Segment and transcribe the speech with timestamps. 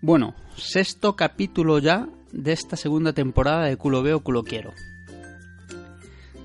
[0.00, 4.72] Bueno, sexto capítulo ya de esta segunda temporada de Culo Veo, Culo Quiero.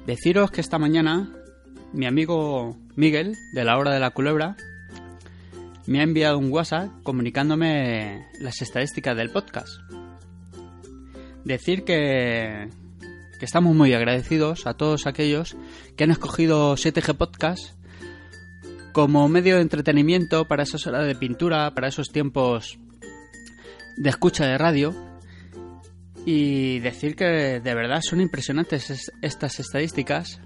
[0.08, 1.30] Deciros que esta mañana
[1.94, 4.58] mi amigo Miguel, de la hora de la culebra,
[5.86, 9.70] me ha enviado un WhatsApp comunicándome las estadísticas del podcast.
[11.46, 12.70] Decir que,
[13.38, 15.56] que estamos muy agradecidos a todos aquellos
[15.96, 17.76] que han escogido 7G Podcast
[18.94, 22.80] como medio de entretenimiento para esas horas de pintura, para esos tiempos
[23.98, 24.94] de escucha de radio
[26.26, 27.26] y decir que
[27.60, 30.40] de verdad son impresionantes es- estas estadísticas.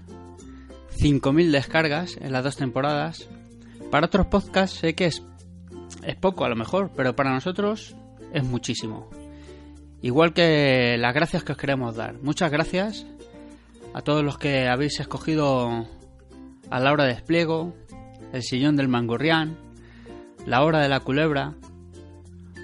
[1.00, 3.28] 5.000 descargas en las dos temporadas.
[3.90, 5.22] Para otros podcasts sé que es,
[6.02, 7.94] es poco a lo mejor, pero para nosotros
[8.32, 9.08] es muchísimo.
[10.02, 12.14] Igual que las gracias que os queremos dar.
[12.22, 13.06] Muchas gracias
[13.94, 15.86] a todos los que habéis escogido
[16.70, 17.74] a la hora de despliego,
[18.32, 19.56] el sillón del mangurrián,
[20.46, 21.54] la hora de la culebra,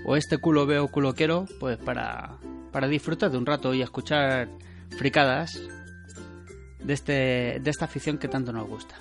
[0.04, 2.38] o este culo veo, culo quiero, pues para,
[2.72, 4.48] para disfrutar de un rato y escuchar
[4.90, 5.60] fricadas
[6.82, 8.96] de, este, de esta afición que tanto nos gusta.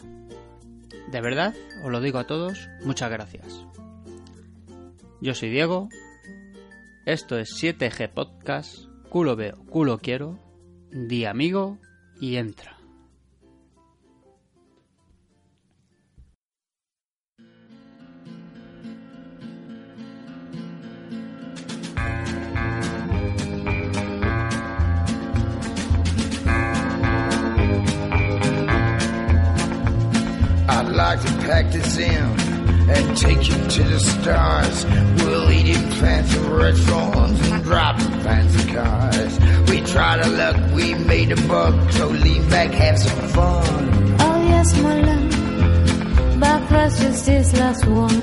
[1.12, 3.66] De verdad, os lo digo a todos, muchas gracias.
[5.22, 5.90] Yo soy Diego,
[7.06, 10.40] esto es 7G Podcast, culo veo, culo quiero,
[10.92, 11.78] di amigo
[12.20, 12.73] y entra.
[31.54, 32.26] Pack this in
[32.90, 34.86] and take you to the stars.
[35.18, 39.34] We'll eat in fancy restaurants and drive in fancy cars.
[39.70, 44.16] We tried our luck, we made a buck, so lean back, have some fun.
[44.26, 46.40] Oh yes, my love.
[46.40, 48.20] But first, just this last one.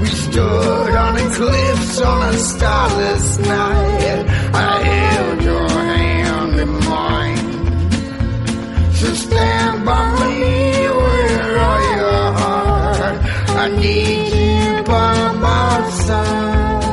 [0.00, 4.24] We stood on the cliffs on a starless night.
[4.54, 7.44] I held your hand in mine.
[8.94, 10.73] So stand by me
[13.64, 16.84] I need you by my side.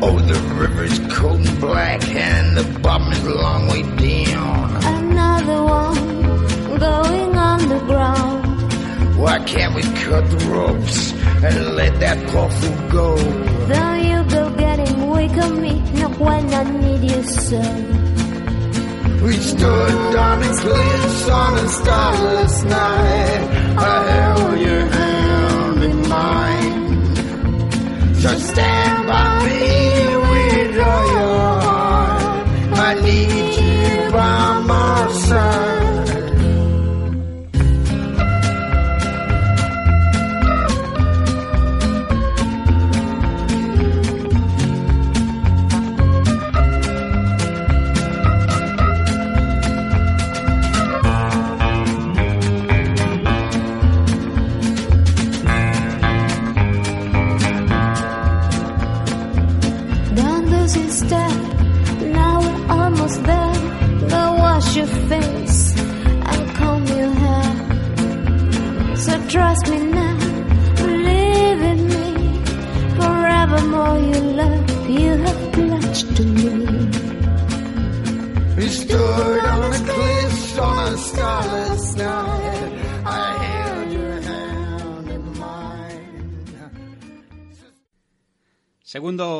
[0.00, 4.76] Oh, the river's cold and black, and the bottom is a long way down.
[4.86, 9.18] Another one going underground.
[9.18, 13.16] Why can't we cut the ropes and let that poor fool go?
[13.68, 13.95] Go
[15.26, 17.60] weak on me, not when I need you so.
[19.24, 23.42] We stood on the cliffs on a starless night.
[23.78, 27.14] I held your hand in mine.
[28.14, 32.48] So stand by me with all your heart.
[32.72, 35.75] I need you by my side.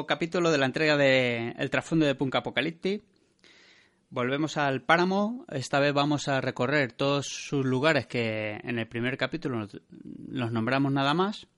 [0.06, 3.02] Capítulo de la entrega de El trasfondo de Punk Apocalyptic.
[4.08, 5.44] Volvemos al páramo.
[5.50, 9.66] Esta vez vamos a recorrer todos sus lugares que en el primer capítulo
[10.28, 11.48] los nombramos nada más.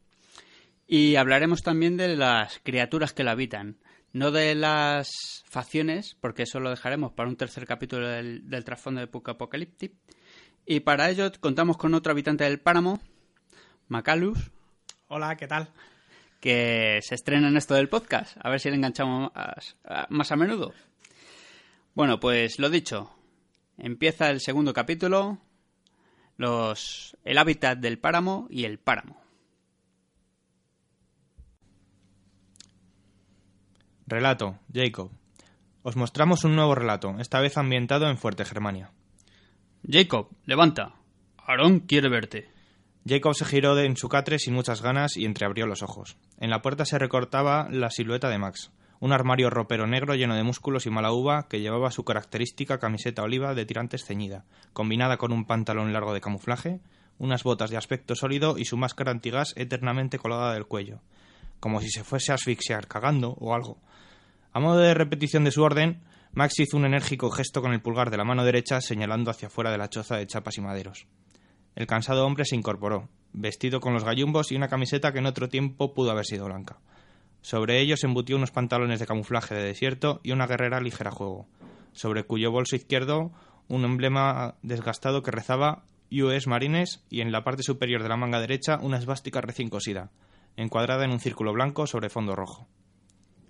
[0.86, 3.76] Y hablaremos también de las criaturas que la habitan.
[4.12, 9.06] No de las facciones, porque eso lo dejaremos para un tercer capítulo del, trasfondo de
[9.06, 9.92] Punk Apocalyptic.
[10.64, 13.00] Y para ello contamos con otro habitante del páramo,
[13.88, 14.50] Macalus,
[15.10, 15.70] Hola, ¿qué tal?
[16.40, 18.36] Que se estrena en esto del podcast.
[18.40, 20.72] A ver si le enganchamos más, a- más a menudo.
[21.94, 23.10] Bueno, pues lo dicho.
[23.76, 25.38] Empieza el segundo capítulo.
[26.36, 27.16] Los.
[27.24, 29.20] el hábitat del páramo y el páramo.
[34.06, 35.10] Relato, Jacob.
[35.82, 38.90] Os mostramos un nuevo relato, esta vez ambientado en Fuerte Germania.
[39.88, 40.94] Jacob, levanta.
[41.36, 42.50] Aarón quiere verte.
[43.08, 46.16] Jacob se giró de- en su catre sin muchas ganas y entreabrió los ojos.
[46.38, 48.70] En la puerta se recortaba la silueta de Max,
[49.00, 53.22] un armario ropero negro lleno de músculos y mala uva que llevaba su característica camiseta
[53.22, 56.80] oliva de tirantes ceñida, combinada con un pantalón largo de camuflaje,
[57.18, 61.00] unas botas de aspecto sólido y su máscara antigas eternamente colgada del cuello,
[61.60, 63.78] como si se fuese a asfixiar cagando o algo.
[64.52, 66.00] A modo de repetición de su orden,
[66.32, 69.70] Max hizo un enérgico gesto con el pulgar de la mano derecha señalando hacia fuera
[69.70, 71.06] de la choza de chapas y maderos.
[71.78, 75.48] El cansado hombre se incorporó, vestido con los gallumbos y una camiseta que en otro
[75.48, 76.80] tiempo pudo haber sido blanca.
[77.40, 81.46] Sobre ellos embutió unos pantalones de camuflaje de desierto y una guerrera ligera juego,
[81.92, 83.30] sobre cuyo bolso izquierdo
[83.68, 88.40] un emblema desgastado que rezaba US Marines y en la parte superior de la manga
[88.40, 90.10] derecha una esvástica recién cosida,
[90.56, 92.66] encuadrada en un círculo blanco sobre fondo rojo.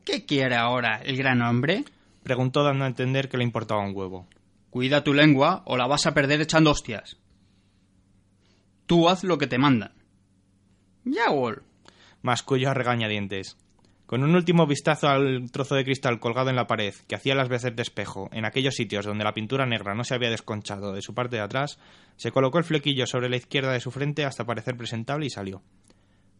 [0.05, 1.83] ¿Qué quiere ahora el gran hombre?
[2.25, 4.29] Preguntó dando a entender que le importaba un huevo.
[4.69, 7.17] Cuida tu lengua o la vas a perder echando hostias.
[8.89, 9.93] Tú haz lo que te mandan.
[11.05, 11.63] Ya, Wol.
[12.23, 13.59] masculló a regañadientes.
[14.07, 17.51] Con un último vistazo al trozo de cristal colgado en la pared, que hacía las
[17.51, 21.03] veces de espejo, en aquellos sitios donde la pintura negra no se había desconchado de
[21.03, 21.79] su parte de atrás,
[22.17, 25.63] se colocó el flequillo sobre la izquierda de su frente hasta parecer presentable y salió.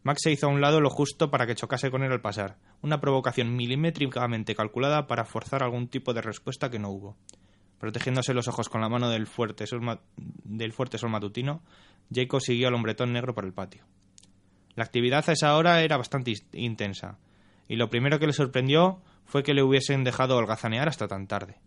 [0.01, 2.57] Max se hizo a un lado lo justo para que chocase con él al pasar,
[2.81, 7.15] una provocación milimétricamente calculada para forzar algún tipo de respuesta que no hubo.
[7.79, 11.61] Protegiéndose los ojos con la mano del fuerte sol, del fuerte matutino,
[12.13, 13.85] Jacob siguió al hombretón negro por el patio.
[14.75, 17.17] La actividad a esa hora era bastante intensa,
[17.67, 21.57] y lo primero que le sorprendió fue que le hubiesen dejado holgazanear hasta tan tarde.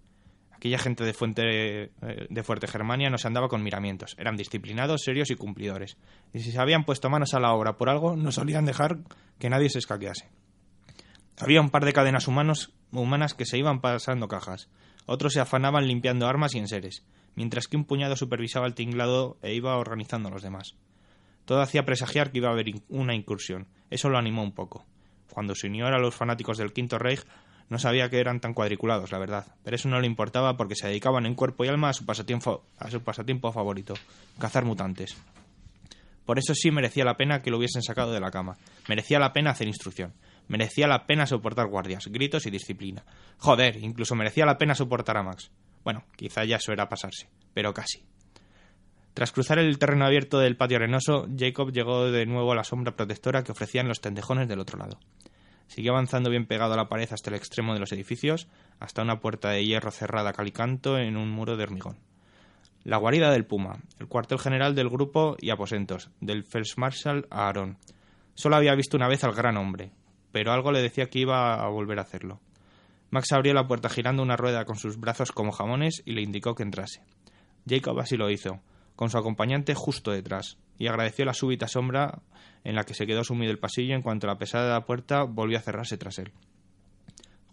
[0.51, 1.91] Aquella gente de, Fuente, eh,
[2.29, 5.97] de Fuerte Germania no se andaba con miramientos, eran disciplinados, serios y cumplidores,
[6.33, 8.99] y si se habían puesto manos a la obra por algo, no solían dejar
[9.39, 10.29] que nadie se escaquease.
[11.41, 14.69] Había un par de cadenas humanos, humanas que se iban pasando cajas,
[15.07, 17.05] otros se afanaban limpiando armas y enseres,
[17.35, 20.75] mientras que un puñado supervisaba el tinglado e iba organizando a los demás.
[21.45, 23.67] Todo hacía presagiar que iba a haber una incursión.
[23.91, 24.87] Eso lo animó un poco.
[25.31, 27.25] Cuando se unió a los fanáticos del Quinto Reich,
[27.69, 29.47] no sabía que eran tan cuadriculados, la verdad.
[29.65, 32.65] Pero eso no le importaba porque se dedicaban en cuerpo y alma a su pasatiempo,
[32.79, 33.95] a su pasatiempo favorito,
[34.39, 35.17] cazar mutantes.
[36.27, 38.57] Por eso sí merecía la pena que lo hubiesen sacado de la cama.
[38.89, 40.13] Merecía la pena hacer instrucción.
[40.49, 43.05] Merecía la pena soportar guardias, gritos y disciplina.
[43.39, 45.51] Joder, incluso merecía la pena soportar a Max.
[45.85, 48.05] Bueno, quizá ya eso era pasarse, pero casi.
[49.15, 52.97] Tras cruzar el terreno abierto del patio arenoso, Jacob llegó de nuevo a la sombra
[52.97, 54.99] protectora que ofrecían los tendejones del otro lado.
[55.67, 58.49] Siguió avanzando bien pegado a la pared hasta el extremo de los edificios,
[58.81, 61.99] hasta una puerta de hierro cerrada a calicanto en un muro de hormigón.
[62.85, 67.79] La guarida del Puma, el cuartel general del grupo y aposentos, del Feldmarschall Aaron.
[68.35, 69.93] Solo había visto una vez al gran hombre,
[70.33, 72.41] pero algo le decía que iba a volver a hacerlo.
[73.11, 76.55] Max abrió la puerta girando una rueda con sus brazos como jamones y le indicó
[76.55, 77.03] que entrase.
[77.69, 78.61] Jacob así lo hizo,
[78.97, 82.23] con su acompañante justo detrás, y agradeció la súbita sombra
[82.65, 85.63] en la que se quedó sumido el pasillo en cuanto la pesada puerta volvió a
[85.63, 86.33] cerrarse tras él.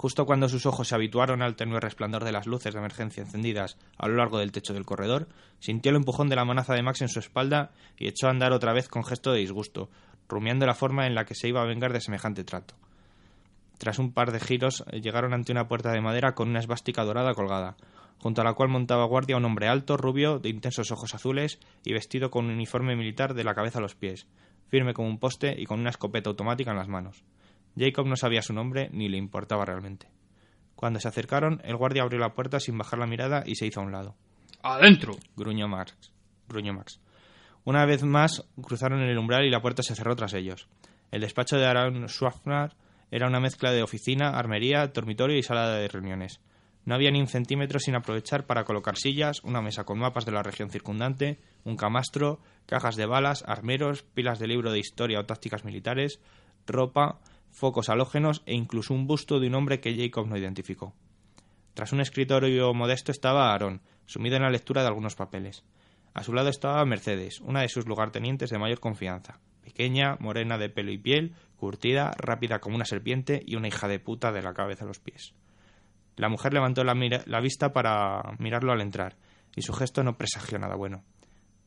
[0.01, 3.77] Justo cuando sus ojos se habituaron al tenue resplandor de las luces de emergencia encendidas
[3.97, 5.27] a lo largo del techo del corredor,
[5.59, 8.53] sintió el empujón de la manaza de Max en su espalda y echó a andar
[8.53, 9.89] otra vez con gesto de disgusto,
[10.29, 12.75] rumiando la forma en la que se iba a vengar de semejante trato.
[13.79, 17.33] Tras un par de giros, llegaron ante una puerta de madera con una esvástica dorada
[17.33, 17.75] colgada,
[18.19, 21.93] junto a la cual montaba guardia un hombre alto, rubio, de intensos ojos azules y
[21.93, 24.27] vestido con un uniforme militar de la cabeza a los pies,
[24.67, 27.23] firme como un poste y con una escopeta automática en las manos.
[27.77, 30.07] Jacob no sabía su nombre ni le importaba realmente.
[30.75, 33.79] Cuando se acercaron, el guardia abrió la puerta sin bajar la mirada y se hizo
[33.79, 34.15] a un lado.
[34.61, 35.13] ¡Adentro!
[35.35, 35.95] Gruñó Max.
[36.47, 36.99] Gruñó Max.
[37.65, 40.67] Una vez más cruzaron el umbral y la puerta se cerró tras ellos.
[41.11, 42.73] El despacho de Aaron Schwarzner
[43.11, 46.39] era una mezcla de oficina, armería, dormitorio y sala de reuniones.
[46.85, 50.31] No había ni un centímetro sin aprovechar para colocar sillas, una mesa con mapas de
[50.31, 55.25] la región circundante, un camastro, cajas de balas, armeros, pilas de libro de historia o
[55.25, 56.19] tácticas militares,
[56.65, 57.19] ropa,
[57.51, 60.93] focos halógenos e incluso un busto de un hombre que Jacob no identificó.
[61.73, 65.63] Tras un escritorio modesto estaba Aaron, sumido en la lectura de algunos papeles.
[66.19, 69.39] A su lado estaba Mercedes, una de sus lugartenientes de mayor confianza.
[69.63, 73.99] Pequeña, morena de pelo y piel, curtida, rápida como una serpiente y una hija de
[74.01, 75.33] puta de la cabeza a los pies.
[76.17, 79.15] La mujer levantó la, mira- la vista para mirarlo al entrar,
[79.55, 81.05] y su gesto no presagió nada bueno.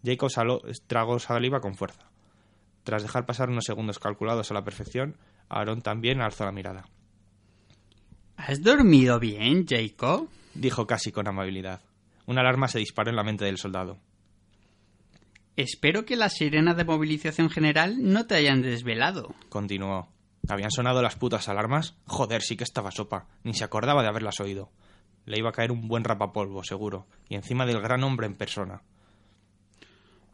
[0.05, 2.11] Jacob saló- tragó saliva con fuerza.
[2.85, 5.17] Tras dejar pasar unos segundos calculados a la perfección,
[5.49, 6.85] Aaron también alzó la mirada.
[8.37, 10.29] ¿Has dormido bien, Jacob?
[10.53, 11.81] dijo casi con amabilidad.
[12.27, 13.99] Una alarma se disparó en la mente del soldado.
[15.57, 19.35] Espero que las sirenas de movilización general no te hayan desvelado.
[19.49, 20.09] Continuó.
[20.49, 21.95] ¿Habían sonado las putas alarmas?
[22.07, 23.27] Joder, sí que estaba sopa.
[23.45, 24.71] Ni se acordaba de haberlas oído.
[25.27, 28.83] Le iba a caer un buen rapapolvo, seguro, y encima del gran hombre en persona.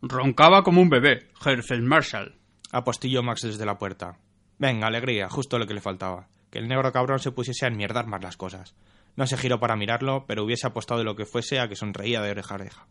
[0.01, 2.37] Roncaba como un bebé, Herr Marshall.
[2.71, 4.19] Apostilló Max desde la puerta.
[4.59, 6.29] Venga, alegría, justo lo que le faltaba.
[6.51, 8.75] Que el negro cabrón se pusiese a enmierdar más las cosas.
[9.17, 12.23] No se giró para mirarlo, pero hubiese apostado de lo que fuese a que sonreía
[12.23, 12.87] de oreja a oreja.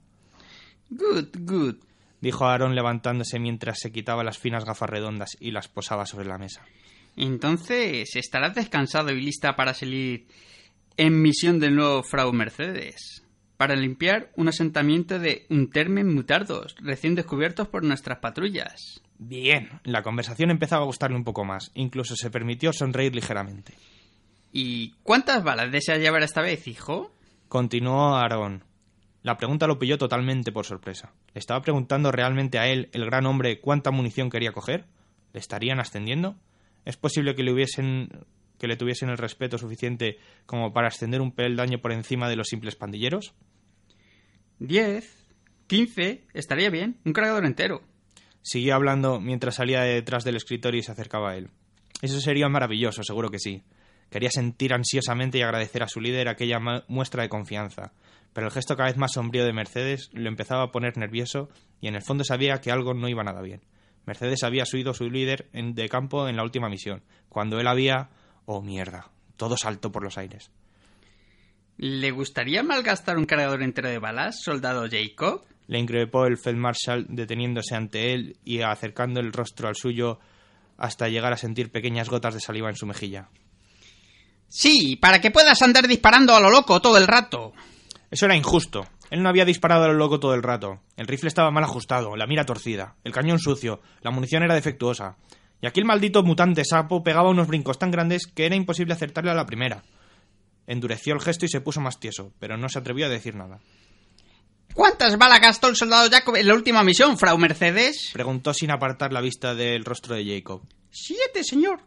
[0.90, 1.76] Good, good.
[2.22, 6.38] Dijo Aaron levantándose mientras se quitaba las finas gafas redondas y las posaba sobre la
[6.38, 6.64] mesa.
[7.16, 10.28] Entonces, estarás descansado y lista para salir
[10.98, 13.24] en misión del nuevo Frau Mercedes.
[13.58, 19.02] Para limpiar un asentamiento de Untermen mutardos, recién descubiertos por nuestras patrullas.
[19.18, 19.80] Bien.
[19.84, 21.72] La conversación empezaba a gustarle un poco más.
[21.74, 23.74] Incluso se permitió sonreír ligeramente.
[24.52, 27.12] ¿Y cuántas balas deseas llevar esta vez, hijo?
[27.48, 28.64] Continuó Aaron.
[29.28, 31.12] La pregunta lo pilló totalmente por sorpresa.
[31.34, 34.86] ¿Le estaba preguntando realmente a él, el gran hombre, cuánta munición quería coger?
[35.34, 36.38] ¿Le estarían ascendiendo?
[36.86, 38.08] ¿Es posible que le hubiesen
[38.58, 42.48] que le tuviesen el respeto suficiente como para ascender un peldaño por encima de los
[42.48, 43.34] simples pandilleros?
[44.60, 45.28] Diez,
[45.68, 47.82] quince, estaría bien, un cargador entero.
[48.42, 51.50] Siguió hablando mientras salía de detrás del escritorio y se acercaba a él.
[52.02, 53.62] Eso sería maravilloso, seguro que sí.
[54.10, 57.92] Quería sentir ansiosamente y agradecer a su líder aquella muestra de confianza,
[58.34, 61.50] pero el gesto cada vez más sombrío de Mercedes lo empezaba a poner nervioso
[61.82, 63.62] y en el fondo sabía que algo no iba nada bien.
[64.06, 68.10] Mercedes había subido su líder de campo en la última misión, cuando él había...
[68.46, 69.10] Oh, mierda.
[69.36, 70.52] Todo saltó por los aires.
[71.78, 75.46] ¿Le gustaría malgastar un cargador entero de balas, soldado Jacob?
[75.68, 80.20] Le increpó el Feldmarschall deteniéndose ante él y acercando el rostro al suyo
[80.78, 83.30] hasta llegar a sentir pequeñas gotas de saliva en su mejilla.
[84.48, 87.54] Sí, para que puedas andar disparando a lo loco todo el rato.
[88.10, 88.88] Eso era injusto.
[89.10, 90.82] Él no había disparado a lo loco todo el rato.
[90.96, 95.18] El rifle estaba mal ajustado, la mira torcida, el cañón sucio, la munición era defectuosa.
[95.62, 99.36] Y aquel maldito mutante sapo pegaba unos brincos tan grandes que era imposible acertarle a
[99.36, 99.84] la primera.
[100.68, 103.60] Endureció el gesto y se puso más tieso, pero no se atrevió a decir nada.
[104.74, 108.12] ¿Cuántas balas gastó el soldado Jacob en la última misión, Frau Mercedes?
[108.14, 110.62] Preguntó sin apartar la vista del rostro de Jacob.
[110.92, 111.80] Siete, señor.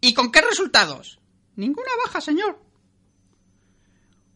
[0.00, 1.18] ¿Y con qué resultados?
[1.56, 2.62] Ninguna baja, señor.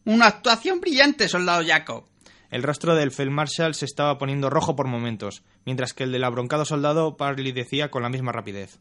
[0.05, 2.05] Una actuación brillante, soldado Jacob.
[2.51, 6.65] El rostro del Feldmarschall se estaba poniendo rojo por momentos, mientras que el del abroncado
[6.65, 8.79] soldado decía con la misma rapidez.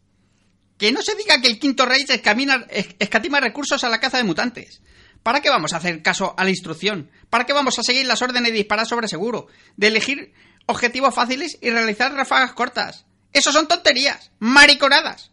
[0.77, 2.67] Que no se diga que el quinto rey escamina,
[2.99, 4.83] escatima recursos a la caza de mutantes.
[5.23, 7.11] ¿Para qué vamos a hacer caso a la instrucción?
[7.31, 9.47] ¿Para qué vamos a seguir las órdenes de disparar sobre seguro?
[9.77, 10.35] De elegir
[10.67, 13.07] objetivos fáciles y realizar ráfagas cortas.
[13.33, 15.32] Eso son tonterías, mariconadas.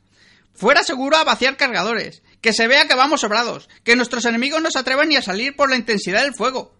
[0.59, 4.69] Fuera seguro a vaciar cargadores, que se vea que vamos sobrados, que nuestros enemigos no
[4.69, 6.73] se atrevan ni a salir por la intensidad del fuego.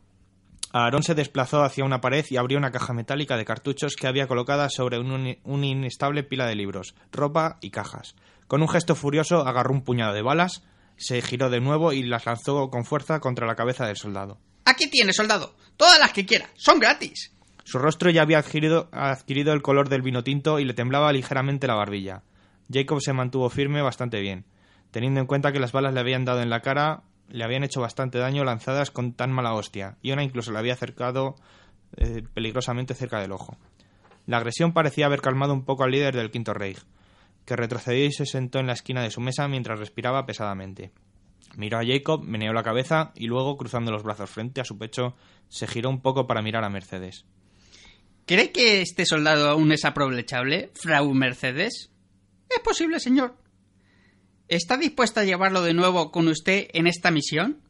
[0.74, 4.28] Aarón se desplazó hacia una pared y abrió una caja metálica de cartuchos que había
[4.28, 8.16] colocada sobre un, un, inestable pila de libros, ropa y cajas.
[8.48, 10.62] Con un gesto furioso agarró un puñado de balas,
[10.98, 14.40] se giró de nuevo y las lanzó con fuerza contra la cabeza del soldado.
[14.66, 15.56] Aquí tiene, soldado.
[15.78, 16.50] Todas las que quiera.
[16.58, 17.32] Son gratis.
[17.64, 21.66] Su rostro ya había adquirido, adquirido el color del vino tinto y le temblaba ligeramente
[21.66, 22.24] la barbilla.
[22.72, 24.46] Jacob se mantuvo firme bastante bien
[24.92, 27.82] teniendo en cuenta que las balas le habían dado en la cara, le habían hecho
[27.82, 31.36] bastante daño lanzadas con tan mala hostia, y una incluso le había acercado
[31.98, 33.58] eh, peligrosamente cerca del ojo.
[34.26, 36.80] La agresión parecía haber calmado un poco al líder del Quinto Reich,
[37.46, 40.92] que retrocedió y se sentó en la esquina de su mesa mientras respiraba pesadamente.
[41.56, 45.16] Miró a Jacob, meneó la cabeza y luego, cruzando los brazos frente a su pecho,
[45.48, 47.26] se giró un poco para mirar a Mercedes.
[48.28, 51.90] ¿Cree que este soldado aún es aprovechable, Frau Mercedes?
[52.50, 53.36] Es posible, señor.
[54.48, 57.62] ¿Está dispuesta a llevarlo de nuevo con usted en esta misión?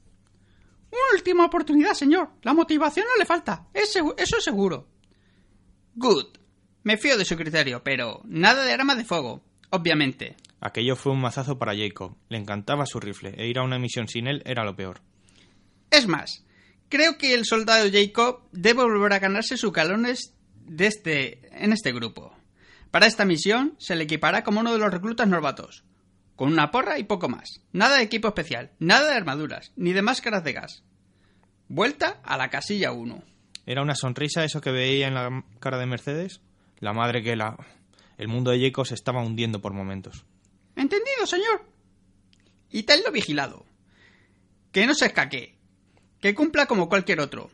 [0.91, 2.29] Una última oportunidad, señor.
[2.41, 3.67] La motivación no le falta.
[3.73, 4.87] eso es seguro.
[5.95, 6.37] Good.
[6.83, 10.37] Me fío de su criterio, pero nada de arma de fuego, obviamente.
[10.61, 12.15] Aquello fue un mazazo para Jacob.
[12.29, 15.01] Le encantaba su rifle, e ir a una misión sin él era lo peor.
[15.91, 16.45] Es más,
[16.87, 20.33] creo que el soldado Jacob debe volver a ganarse sus calones
[20.65, 22.33] de este, en este grupo.
[22.91, 25.83] Para esta misión se le equipará como uno de los reclutas novatos,
[26.35, 27.61] con una porra y poco más.
[27.71, 30.83] Nada de equipo especial, nada de armaduras, ni de máscaras de gas.
[31.67, 33.23] Vuelta a la casilla 1.
[33.67, 36.41] ¿Era una sonrisa eso que veía en la cara de Mercedes?
[36.79, 37.55] La madre que la...
[38.17, 40.25] El mundo de Jacob se estaba hundiendo por momentos.
[40.75, 41.63] Entendido, señor.
[42.71, 43.65] Y tenlo vigilado.
[44.71, 45.55] Que no se escaque.
[46.19, 47.51] Que cumpla como cualquier otro.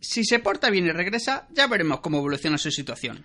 [0.00, 3.24] Si se porta bien y regresa, ya veremos cómo evoluciona su situación.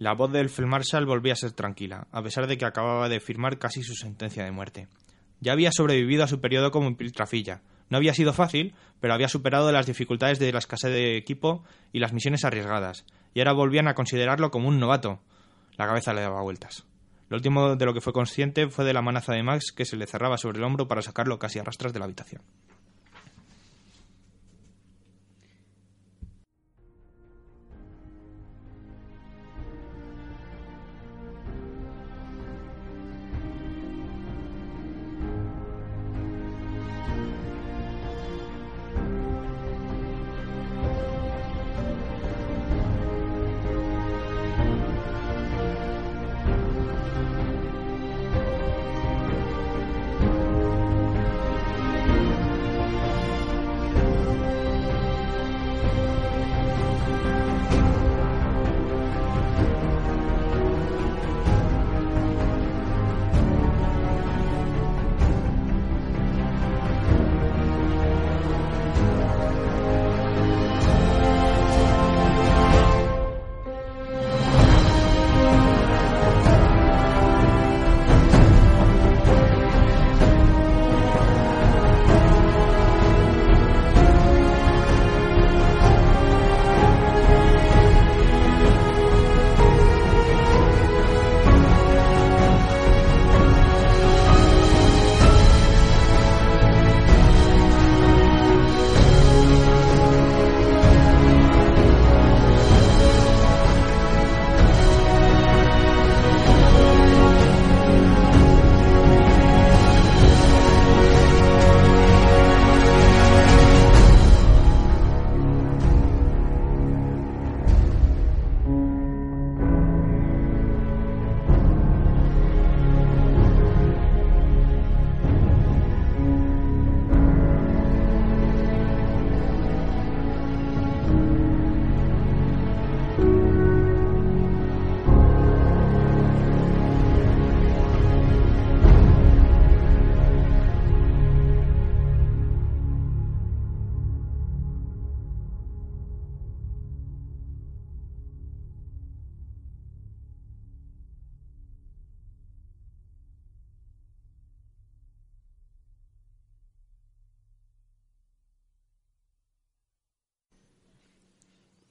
[0.00, 3.58] La voz del Feldmarschall volvía a ser tranquila, a pesar de que acababa de firmar
[3.58, 4.88] casi su sentencia de muerte.
[5.40, 9.70] Ya había sobrevivido a su periodo como piltrafilla, No había sido fácil, pero había superado
[9.72, 13.04] las dificultades de la escasez de equipo y las misiones arriesgadas,
[13.34, 15.20] y ahora volvían a considerarlo como un novato.
[15.76, 16.86] La cabeza le daba vueltas.
[17.28, 19.98] Lo último de lo que fue consciente fue de la manaza de Max que se
[19.98, 22.40] le cerraba sobre el hombro para sacarlo casi a rastras de la habitación.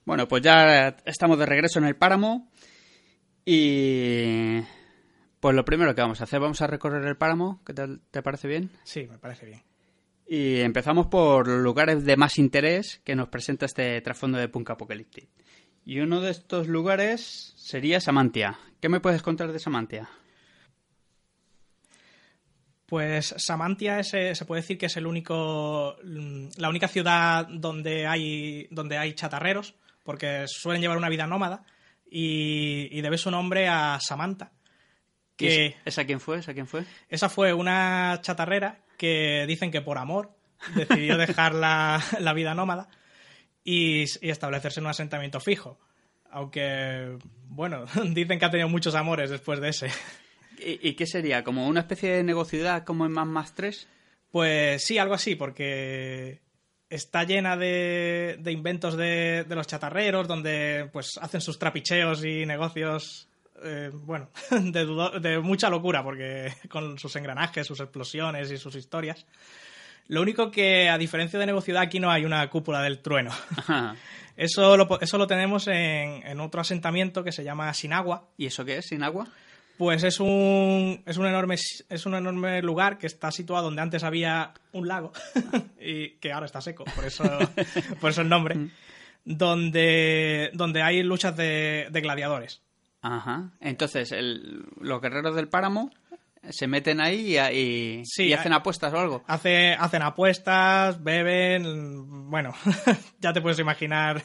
[0.09, 2.49] Bueno, pues ya estamos de regreso en el páramo
[3.45, 4.59] y
[5.39, 8.01] pues lo primero que vamos a hacer, vamos a recorrer el páramo, ¿qué tal?
[8.09, 8.71] ¿Te parece bien?
[8.83, 9.61] Sí, me parece bien.
[10.25, 14.71] Y empezamos por los lugares de más interés que nos presenta este trasfondo de Punk
[14.71, 15.29] Apocalyptic.
[15.85, 18.57] Y uno de estos lugares sería Samantia.
[18.81, 20.09] ¿Qué me puedes contar de Samantia?
[22.87, 27.47] Pues Samantia es, eh, se puede decir que es el único, mm, la única ciudad
[27.47, 29.75] donde hay, donde hay chatarreros,
[30.09, 31.63] porque suelen llevar una vida nómada
[32.09, 34.51] y, y debe su nombre a Samantha.
[35.35, 36.39] Que ¿Es- ¿Esa quién fue?
[36.39, 36.83] ¿Esa quién fue?
[37.09, 40.35] esa fue una chatarrera que dicen que por amor
[40.73, 42.89] decidió dejar la, la vida nómada
[43.63, 45.79] y, y establecerse en un asentamiento fijo.
[46.31, 47.19] Aunque,
[47.49, 49.91] bueno, dicen que ha tenido muchos amores después de ese.
[50.57, 51.43] ¿Y, y qué sería?
[51.43, 53.87] ¿Como una especie de negociedad como en Más Más 3?
[54.31, 56.41] Pues sí, algo así, porque
[56.89, 62.45] está llena de, de inventos de, de los chatarreros, donde pues hacen sus trapicheos y
[62.45, 63.27] negocios,
[63.63, 68.75] eh, bueno, de, dudo- de mucha locura, porque con sus engranajes, sus explosiones y sus
[68.75, 69.25] historias.
[70.07, 73.31] Lo único que, a diferencia de negociedad, aquí no hay una cúpula del trueno.
[73.55, 73.95] Ajá.
[74.39, 78.63] Eso lo, eso lo tenemos en, en otro asentamiento que se llama Sinagua, ¿Y eso
[78.63, 78.85] qué es?
[78.87, 79.27] ¿Sin agua?
[79.79, 84.03] Pues es un, es un enorme es un enorme lugar que está situado donde antes
[84.03, 85.13] había un lago
[85.79, 87.23] y que ahora está seco, por eso,
[88.01, 88.69] por eso el nombre,
[89.23, 92.61] donde, donde hay luchas de, de gladiadores.
[93.01, 93.51] Ajá.
[93.61, 95.91] Entonces, el- los guerreros del páramo
[96.49, 99.23] se meten ahí y, y- Sí, y hacen apuestas o algo.
[99.27, 102.53] Hace, hacen apuestas, beben, bueno,
[103.19, 104.23] ya te puedes imaginar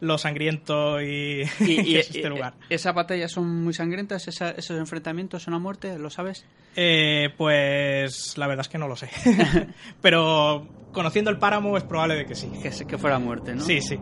[0.00, 2.54] lo sangriento y, es este y- lugar.
[2.68, 4.28] ¿Esas batallas son muy sangrientas?
[4.28, 5.98] ¿Esa- ¿Esos enfrentamientos son a muerte?
[5.98, 6.44] ¿Lo sabes?
[6.76, 9.08] Eh, pues la verdad es que no lo sé.
[10.00, 12.48] Pero conociendo el páramo es probable de que sí.
[12.62, 13.62] Que, que fuera a muerte, ¿no?
[13.62, 13.98] Sí, sí.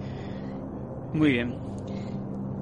[1.15, 1.55] Muy bien.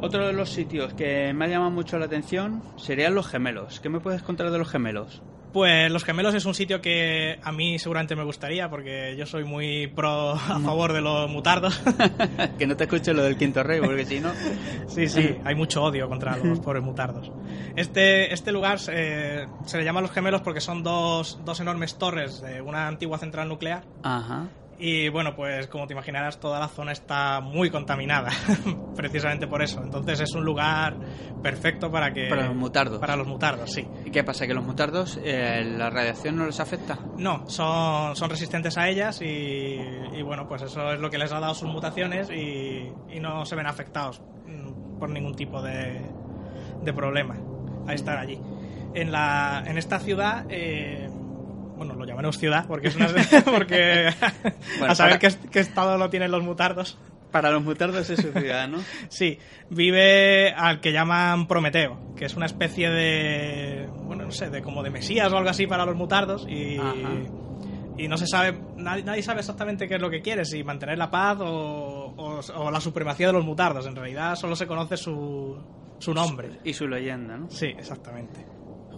[0.01, 3.81] Otro de los sitios que me ha llamado mucho la atención serían los gemelos.
[3.81, 5.23] ¿Qué me puedes contar de los gemelos?
[5.55, 9.45] Pues Los Gemelos es un sitio que a mí seguramente me gustaría porque yo soy
[9.45, 11.81] muy pro a favor de los mutardos.
[12.59, 14.33] que no te escuche lo del quinto rey, porque si no...
[14.89, 17.31] sí, sí, hay mucho odio contra los pobres mutardos.
[17.77, 22.41] Este, este lugar eh, se le llama Los Gemelos porque son dos, dos enormes torres
[22.43, 24.49] de una antigua central nuclear Ajá.
[24.79, 28.31] Y bueno, pues como te imaginarás, toda la zona está muy contaminada,
[28.97, 29.83] precisamente por eso.
[29.83, 30.97] Entonces es un lugar
[31.43, 32.29] perfecto para que...
[32.29, 32.99] Para los mutardos.
[32.99, 33.87] Para los mutardos, sí.
[34.05, 34.47] ¿Y qué pasa?
[34.47, 36.99] ¿Que los mutardos eh, la radiación no les afecta?
[37.17, 41.33] No, son, son resistentes a ellas y, y, bueno, pues eso es lo que les
[41.33, 46.01] ha dado sus mutaciones y, y no se ven afectados mm, por ningún tipo de,
[46.83, 47.37] de problema
[47.87, 48.41] a estar allí.
[48.95, 50.47] En, la, en esta ciudad...
[50.49, 51.09] Eh,
[51.77, 53.09] bueno, lo llamaremos ciudad porque es una
[53.45, 54.11] porque
[54.79, 56.99] Bueno, a saber para- qué, qué estado lo tienen los mutardos.
[57.31, 58.79] Para los mutardos es su ciudad, ¿no?
[59.09, 64.63] Sí, vive al que llaman Prometeo, que es una especie de, bueno, no sé, de
[64.63, 66.79] como de mesías o algo así para los mutardos y,
[67.97, 70.97] y no se sabe, nadie, nadie sabe exactamente qué es lo que quiere, si mantener
[70.99, 73.87] la paz o, o- o la supremacía de los mutardos.
[73.87, 75.57] En realidad solo se conoce su,
[75.99, 76.51] su nombre.
[76.65, 77.51] Y su leyenda, ¿no?
[77.51, 78.45] Sí, exactamente.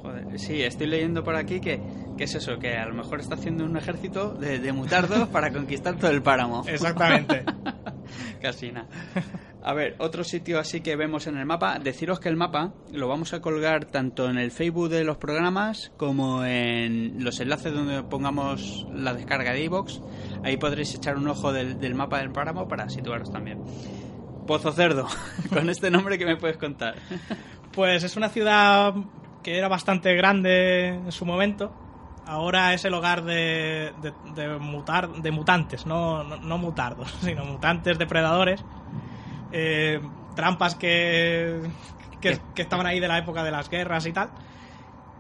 [0.06, 1.80] Joder, sí, estoy leyendo por aquí que,
[2.16, 5.52] que es eso, que a lo mejor está haciendo un ejército de, de mutardos para
[5.52, 6.62] conquistar todo el páramo.
[6.68, 7.44] Exactamente.
[8.40, 8.86] Casi nada.
[9.64, 11.80] A ver, otro sitio así que vemos en el mapa.
[11.80, 15.90] Deciros que el mapa lo vamos a colgar tanto en el Facebook de los programas
[15.96, 20.00] como en los enlaces donde pongamos la descarga de iVoox.
[20.44, 23.58] Ahí podréis echar un ojo del, del mapa del páramo para situaros también.
[24.46, 25.08] Pozo Cerdo,
[25.52, 26.94] con este nombre que me puedes contar.
[27.72, 28.94] Pues es una ciudad
[29.46, 31.70] que era bastante grande en su momento.
[32.26, 37.44] Ahora es el hogar de, de, de mutar, de mutantes, no, no, no mutardos, sino
[37.44, 38.64] mutantes depredadores.
[39.52, 40.00] Eh,
[40.35, 41.61] trampas que,
[42.20, 44.30] que, que estaban ahí de la época de las guerras y tal.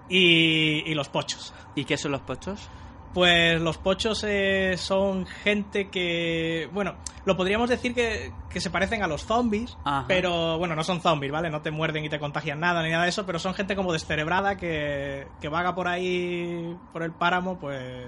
[0.08, 1.54] Y, y los pochos.
[1.76, 2.68] ¿Y qué son los pochos?
[3.16, 9.02] Pues los pochos eh, son gente que, bueno, lo podríamos decir que, que se parecen
[9.02, 10.04] a los zombies, Ajá.
[10.06, 11.48] pero bueno, no son zombies, ¿vale?
[11.48, 13.94] No te muerden y te contagian nada ni nada de eso, pero son gente como
[13.94, 18.06] descerebrada que, que vaga por ahí, por el páramo, pues...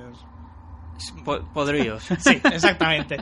[1.25, 2.05] Po- podrillos.
[2.19, 3.17] Sí, exactamente.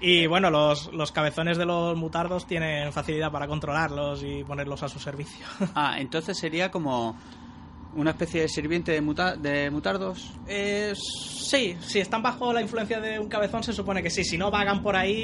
[0.00, 4.88] Y bueno, los, los cabezones de los mutardos tienen facilidad para controlarlos y ponerlos a
[4.88, 5.44] su servicio.
[5.74, 7.18] Ah, entonces sería como
[7.94, 10.32] una especie de sirviente de, muta- de mutardos.
[10.46, 14.36] Eh, sí, si están bajo la influencia de un cabezón se supone que sí, si
[14.38, 15.14] no vagan por ahí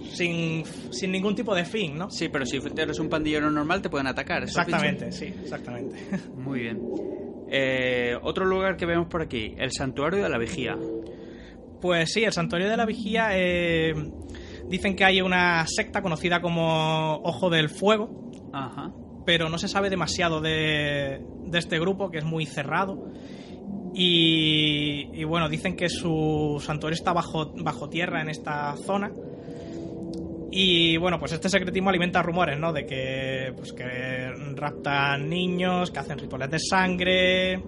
[0.00, 2.10] y sin, sin ningún tipo de fin, ¿no?
[2.10, 4.42] Sí, pero si eres un pandillero normal te pueden atacar.
[4.42, 5.96] Exactamente, sí, exactamente.
[6.36, 6.80] Muy bien.
[7.48, 10.76] Eh, otro lugar que vemos por aquí, el Santuario de la Vigía.
[11.80, 13.94] Pues sí, el Santuario de la Vigía eh,
[14.68, 18.90] dicen que hay una secta conocida como Ojo del Fuego, Ajá.
[19.26, 23.12] Pero no se sabe demasiado de, de este grupo, que es muy cerrado.
[23.92, 29.10] Y, y bueno, dicen que su santuario está bajo, bajo tierra en esta zona.
[30.50, 32.72] Y bueno, pues este secretismo alimenta rumores, ¿no?
[32.72, 37.62] De que, pues que raptan niños, que hacen rituales de sangre.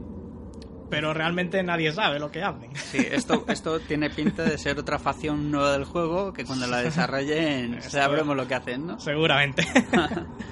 [0.88, 2.75] Pero realmente nadie sabe lo que hacen.
[2.77, 6.79] Sí, esto, esto tiene pinta de ser otra facción nueva del juego que cuando la
[6.83, 9.01] desarrollen sabremos lo que hacen, ¿no?
[9.01, 9.66] Seguramente.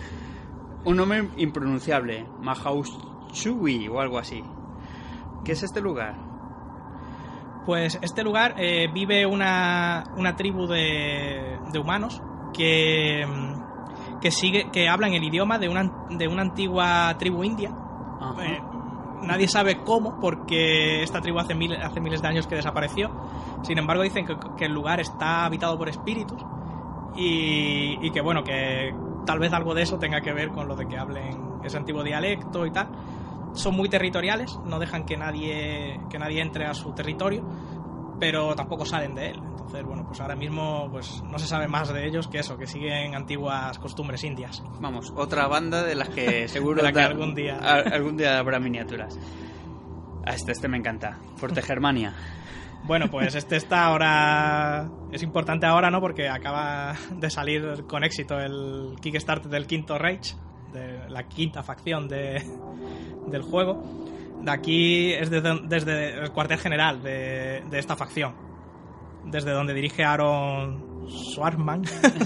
[0.87, 4.42] Un nombre impronunciable, Mahauchui o algo así.
[5.44, 6.14] ¿Qué es este lugar?
[7.66, 12.22] Pues este lugar eh, vive una, una tribu de, de humanos
[12.55, 17.70] que, mm, que sigue que hablan el idioma de una, de una antigua tribu india.
[18.40, 18.61] Eh,
[19.22, 23.11] nadie sabe cómo, porque esta tribu hace, mil- hace miles de años que desapareció.
[23.62, 26.40] Sin embargo, dicen que, que el lugar está habitado por espíritus
[27.16, 28.94] y, y que, bueno, que
[29.26, 32.02] tal vez algo de eso tenga que ver con lo de que hablen ese antiguo
[32.02, 32.88] dialecto y tal.
[33.52, 37.42] Son muy territoriales, no dejan que nadie, que nadie entre a su territorio,
[38.20, 39.36] pero tampoco salen de él.
[39.50, 42.66] Entonces, bueno, pues ahora mismo pues no se sabe más de ellos que eso, que
[42.66, 44.62] siguen antiguas costumbres indias.
[44.80, 48.60] Vamos, otra banda de las que seguro la que da- algún día- algún día habrá
[48.60, 49.18] miniaturas.
[50.26, 51.18] Este, este me encanta.
[51.36, 52.14] Fuerte Germania.
[52.87, 54.88] Bueno, pues este está ahora.
[55.11, 56.01] Es importante ahora, ¿no?
[56.01, 60.37] Porque acaba de salir con éxito el Kickstarter del Quinto Reich,
[60.72, 62.42] de la quinta facción de,
[63.27, 63.83] del juego.
[64.40, 68.35] De aquí es desde, desde el cuartel general de, de esta facción.
[69.25, 71.83] Desde donde dirige Aaron Schwartzman.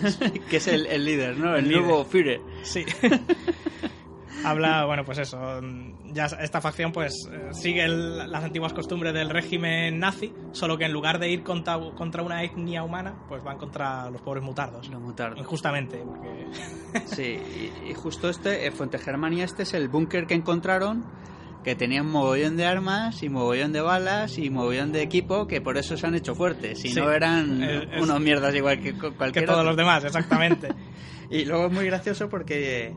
[0.50, 1.56] que es el, el líder, ¿no?
[1.56, 2.40] El, nuevo Führer.
[2.62, 2.84] Sí.
[4.44, 5.60] Habla, bueno, pues eso.
[6.12, 10.84] Ya esta facción, pues, eh, sigue el- las antiguas costumbres del régimen nazi, solo que
[10.86, 14.88] en lugar de ir contra, contra una etnia humana, pues van contra los pobres mutardos.
[14.88, 15.38] Los mutardos.
[15.38, 16.46] Injustamente, porque.
[17.06, 17.38] Sí,
[17.86, 21.04] y, y justo este, eh, Fuente Germania, este es el búnker que encontraron
[21.62, 25.76] que tenían mogollón de armas y mogollón de balas y mogollón de equipo que por
[25.76, 26.80] eso se han hecho fuertes.
[26.80, 26.98] Si Sí.
[26.98, 28.98] no eran Eh, es- unos mierdas igual que Que
[29.42, 29.64] todos otro.
[29.64, 30.68] los demás, exactamente.
[31.32, 32.92] Y luego es muy gracioso porque,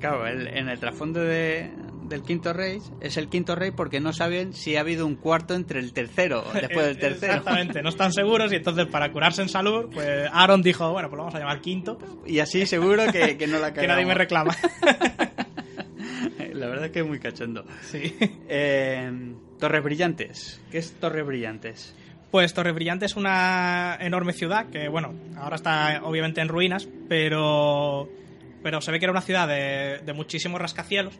[0.00, 1.70] claro, el- en el trasfondo de-
[2.08, 5.54] del quinto rey es el quinto rey porque no saben si ha habido un cuarto
[5.54, 7.32] entre el tercero, después del tercero.
[7.32, 11.16] Exactamente, no están seguros y entonces para curarse en salud, pues Aaron dijo, bueno, pues
[11.16, 14.14] lo vamos a llamar quinto, Y así seguro que, que no la que nadie me
[14.14, 14.54] reclama.
[16.52, 17.64] La verdad es que es muy cachondo.
[17.82, 18.16] sí.
[18.48, 19.10] Eh,
[19.58, 20.60] Torres Brillantes.
[20.70, 21.94] ¿Qué es Torres Brillantes?
[22.30, 28.08] Pues Torre Brillante es una enorme ciudad que, bueno, ahora está obviamente en ruinas, pero,
[28.66, 31.14] pero se ve que era una ciudad de, de muchísimos rascacielos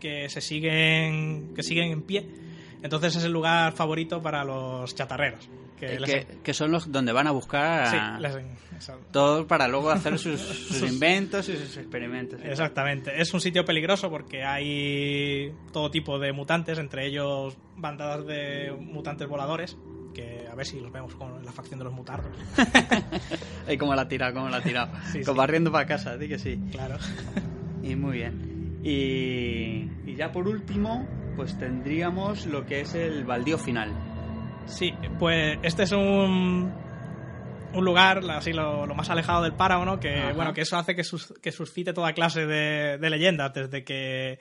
[0.00, 2.26] que se siguen, que siguen en pie.
[2.82, 5.48] Entonces es el lugar favorito para los chatarreros.
[5.78, 8.36] Que Eh, les- que, que son los donde van a buscar sí, a les-
[8.76, 12.40] eso- todos para luego hacer sus, sus inventos y sus experimentos.
[12.42, 13.12] Exactamente.
[13.22, 19.28] Es un sitio peligroso porque hay todo tipo de mutantes, entre ellos bandadas de mutantes
[19.28, 19.76] voladores,
[20.14, 22.32] que a ver si los vemos con la facción de los mutardos.
[23.66, 24.92] Ay, cómo la ha tirado, cómo la ha tirado.
[25.12, 25.38] Sí, Como sí.
[25.38, 26.60] barriendo para casa, di que sí.
[26.72, 26.96] Claro.
[27.82, 28.80] Y muy bien.
[28.84, 33.92] Y, y ya por último, pues tendríamos lo que es el baldío final.
[34.66, 36.72] Sí, pues este es un,
[37.74, 39.98] un lugar así lo, lo más alejado del páramo, ¿no?
[40.00, 40.32] Que, Ajá.
[40.32, 44.38] bueno, que eso hace que, sus- que suscite toda clase de, de leyendas, desde que,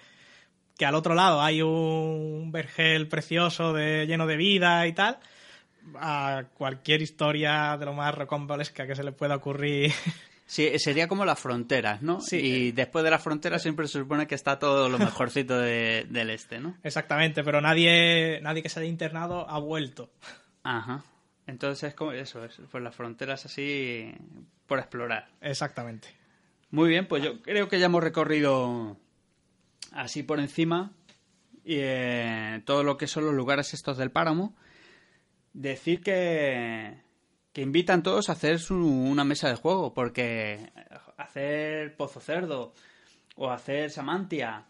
[0.78, 5.18] que al otro lado hay un vergel precioso de, lleno de vida y tal,
[5.96, 9.92] a cualquier historia de lo más rocambolesca que se le pueda ocurrir.
[10.50, 12.22] Sí, sería como las fronteras, ¿no?
[12.22, 12.38] Sí.
[12.38, 16.30] Y después de las fronteras siempre se supone que está todo lo mejorcito de- del
[16.30, 16.78] este, ¿no?
[16.84, 20.10] Exactamente, pero nadie, nadie que se haya internado ha vuelto.
[20.64, 21.04] Ajá.
[21.48, 24.14] Entonces es como eso, es, pues las fronteras así
[24.68, 25.28] por explorar.
[25.42, 26.08] Exactamente.
[26.72, 28.96] Muy bien, pues yo creo que ya hemos recorrido
[29.92, 30.92] así por encima
[31.66, 34.56] y, eh, todo lo que son los lugares estos del páramo.
[35.60, 36.94] Decir que,
[37.52, 40.72] que invitan todos a hacer su- una mesa de juego, porque
[41.18, 42.74] hacer Pozo Cerdo
[43.36, 44.66] o hacer Samantia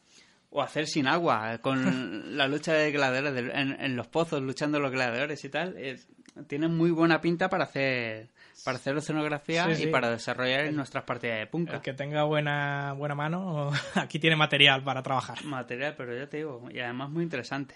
[0.50, 4.92] o hacer sin agua con la lucha de gladiadores en, en los pozos luchando los
[4.92, 6.08] gladiadores y tal es-
[6.48, 8.30] tienen muy buena pinta para hacer
[8.64, 12.94] para hacer oceanografía Sí, y para desarrollar nuestras partidas de punca El que tenga buena,
[12.94, 15.44] buena mano, aquí tiene material para trabajar.
[15.44, 17.76] material pero ya te digo y además muy interesante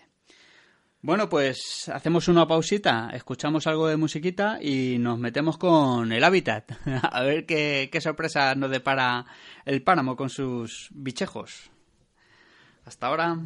[1.02, 6.72] bueno pues hacemos una pausita escuchamos algo de musiquita y nos metemos con el hábitat.
[7.12, 9.26] A ver qué, qué sorpresa nos depara
[9.66, 11.72] el páramo con sus bichejos.
[12.86, 13.38] Hasta ahora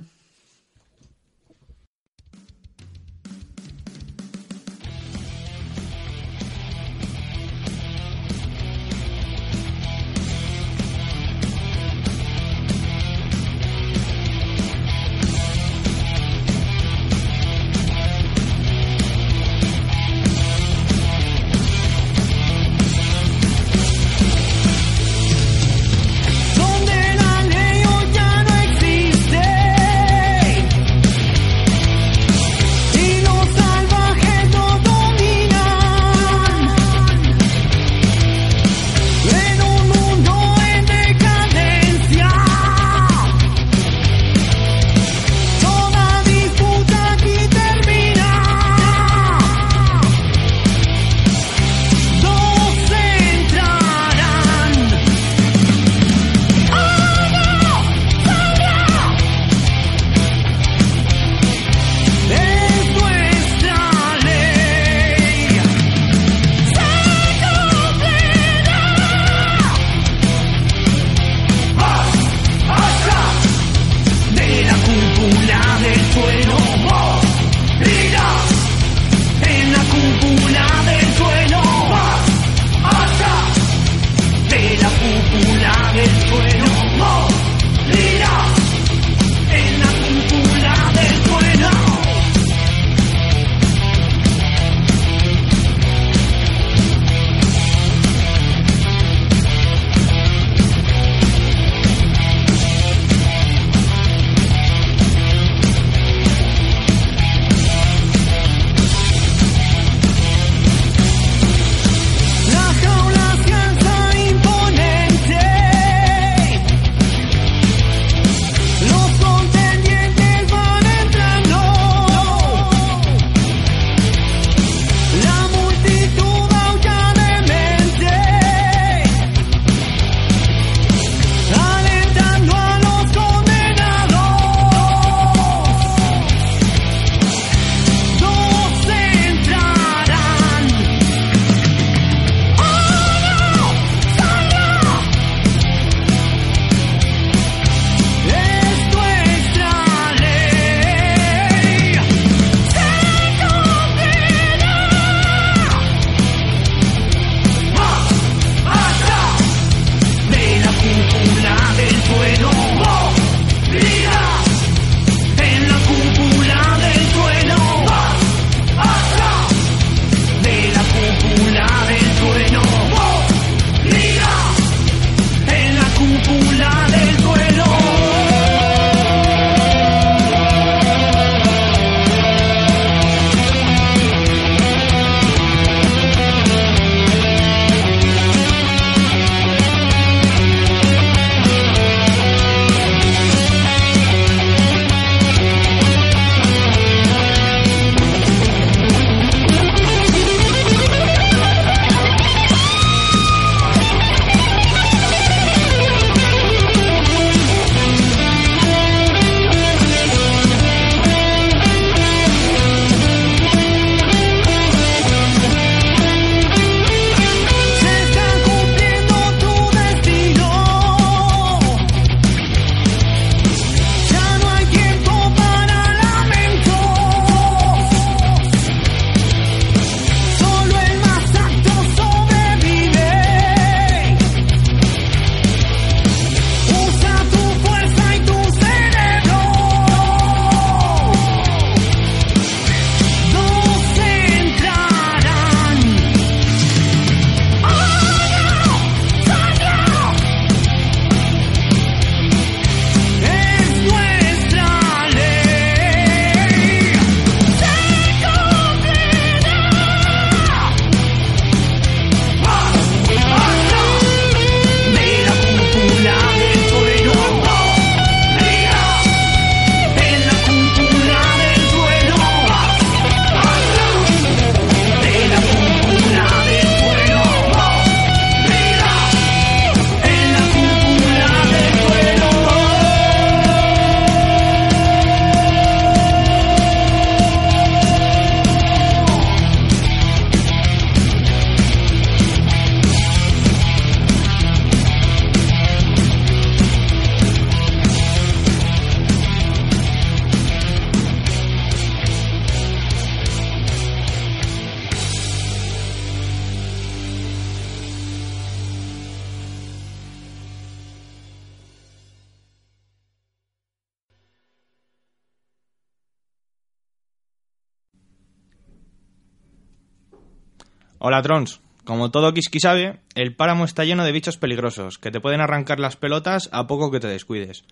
[321.07, 325.19] Hola Trons, como todo Kiski sabe, el páramo está lleno de bichos peligrosos que te
[325.19, 327.63] pueden arrancar las pelotas a poco que te descuides.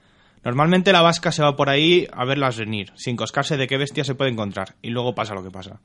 [0.43, 4.03] Normalmente la vasca se va por ahí a verlas venir, sin coscarse de qué bestia
[4.03, 5.79] se puede encontrar, y luego pasa lo que pasa.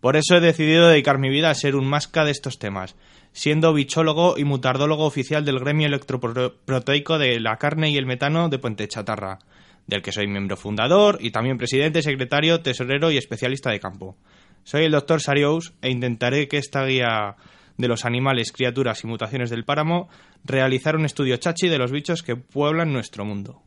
[0.00, 2.94] Por eso he decidido dedicar mi vida a ser un masca de estos temas,
[3.32, 8.60] siendo bichólogo y mutardólogo oficial del gremio electroproteico de la carne y el metano de
[8.60, 9.40] Puente Chatarra,
[9.88, 14.16] del que soy miembro fundador y también presidente, secretario, tesorero y especialista de campo.
[14.64, 17.36] Soy el doctor Sarious e intentaré que esta guía
[17.76, 20.08] de los animales, criaturas y mutaciones del páramo
[20.42, 23.62] realizar un estudio chachi de los bichos que pueblan nuestro mundo.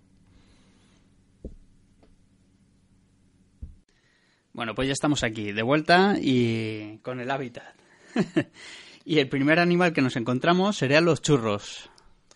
[4.54, 7.76] Bueno, pues ya estamos aquí, de vuelta y con el hábitat.
[9.06, 11.92] y el primer animal que nos encontramos serían los churros.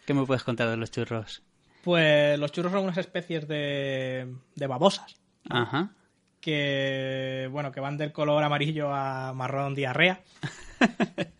[0.06, 1.41] ¿Qué me puedes contar de los churros?
[1.84, 5.19] Pues los churros son unas especies de, de babosas
[5.50, 5.95] Ajá.
[6.42, 10.22] Que, bueno, que van del color amarillo a marrón diarrea.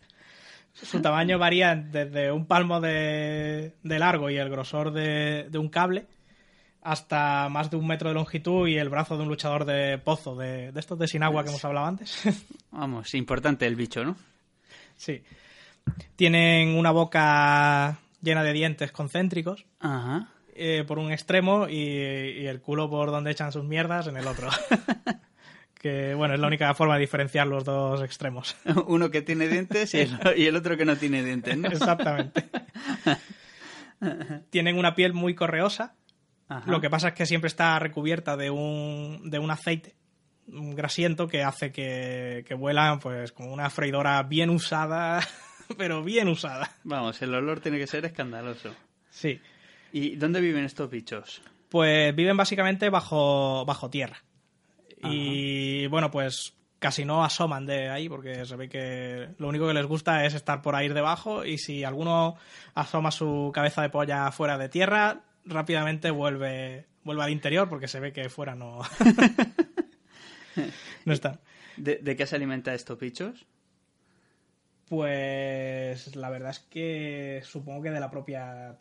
[0.72, 5.68] Su tamaño varía desde un palmo de, de largo y el grosor de, de un
[5.68, 6.06] cable
[6.82, 10.34] hasta más de un metro de longitud y el brazo de un luchador de pozo,
[10.34, 12.22] de, de estos de sin agua que hemos hablado antes.
[12.72, 14.16] Vamos, importante el bicho, ¿no?
[14.96, 15.22] sí.
[16.14, 20.28] Tienen una boca llena de dientes concéntricos Ajá.
[20.54, 24.26] Eh, por un extremo y, y el culo por donde echan sus mierdas en el
[24.26, 24.48] otro.
[25.82, 28.56] que, bueno, es la única forma de diferenciar los dos extremos.
[28.86, 31.68] Uno que tiene dientes y el, y el otro que no tiene dientes, ¿no?
[31.68, 32.48] Exactamente.
[34.50, 35.94] Tienen una piel muy correosa.
[36.48, 36.70] Ajá.
[36.70, 39.94] Lo que pasa es que siempre está recubierta de un, de un aceite
[40.48, 45.20] un grasiento que hace que, que vuelan pues como una freidora bien usada,
[45.78, 46.70] pero bien usada.
[46.84, 48.74] Vamos, el olor tiene que ser escandaloso.
[49.10, 49.40] Sí.
[49.92, 51.42] ¿Y dónde viven estos bichos?
[51.68, 54.22] Pues viven básicamente bajo, bajo tierra.
[55.04, 59.74] Y bueno, pues casi no asoman de ahí porque se ve que lo único que
[59.74, 62.36] les gusta es estar por ahí debajo y si alguno
[62.74, 68.00] asoma su cabeza de polla fuera de tierra, rápidamente vuelve, vuelve al interior porque se
[68.00, 68.80] ve que fuera no,
[71.04, 71.40] no está.
[71.76, 73.46] ¿De, de qué se alimenta estos bichos?
[74.88, 78.76] Pues la verdad es que supongo que de la propia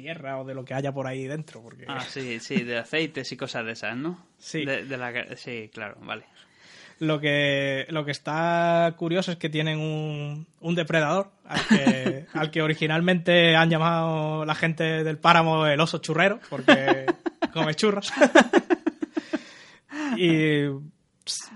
[0.00, 1.62] tierra o de lo que haya por ahí dentro.
[1.62, 1.84] Porque...
[1.88, 4.26] Ah, sí, sí, de aceites y cosas de esas, ¿no?
[4.38, 4.64] Sí.
[4.64, 6.24] De, de la, sí, claro, vale.
[7.00, 12.50] Lo que, lo que está curioso es que tienen un, un depredador al que, al
[12.50, 17.06] que originalmente han llamado la gente del páramo el oso churrero, porque
[17.54, 18.12] come churros.
[20.18, 20.64] y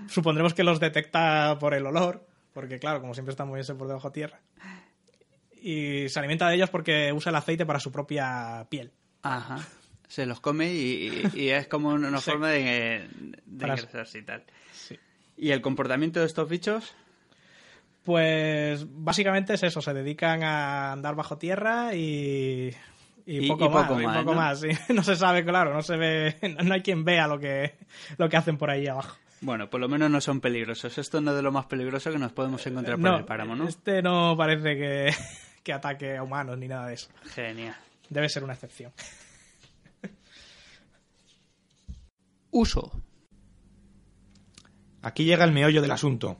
[0.07, 4.09] supondremos que los detecta por el olor, porque claro, como siempre están moviéndose por debajo
[4.09, 4.39] de tierra.
[5.67, 8.91] Y se alimenta de ellos porque usa el aceite para su propia piel.
[9.23, 9.57] Ajá.
[10.07, 12.29] Se los come y, y- y es como una Sí.
[12.29, 13.07] forma de,
[13.45, 14.43] de ingresarse y tal.
[14.71, 14.99] Sí.
[15.37, 16.93] ¿Y el comportamiento de estos bichos?
[18.03, 22.69] Pues básicamente es eso, se dedican a andar bajo tierra y,
[23.25, 24.37] y, Y- poco, y más, poco y más, poco ¿no?
[24.41, 24.69] más, sí.
[24.93, 27.73] No se sabe, claro, no se ve, no hay quien vea lo que,
[28.17, 29.17] lo que hacen por ahí abajo.
[29.41, 30.97] Bueno, por lo menos no son peligrosos.
[30.97, 33.67] Esto no es de lo más peligroso que nos podemos encontrar por el páramo, ¿no?
[33.67, 35.13] este no parece que,
[35.65, 37.09] que ataque a humanos ni nada de eso.
[37.33, 37.75] Genial.
[38.07, 38.93] Debe ser una excepción.
[42.51, 42.91] Uso.
[45.01, 46.39] Aquí llega el meollo del asunto.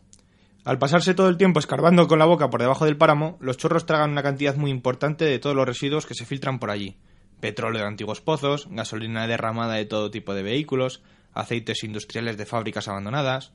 [0.63, 3.86] Al pasarse todo el tiempo escarbando con la boca por debajo del páramo, los chorros
[3.86, 6.97] tragan una cantidad muy importante de todos los residuos que se filtran por allí.
[7.39, 11.03] Petróleo de antiguos pozos, gasolina derramada de todo tipo de vehículos,
[11.34, 13.53] aceites industriales de fábricas abandonadas.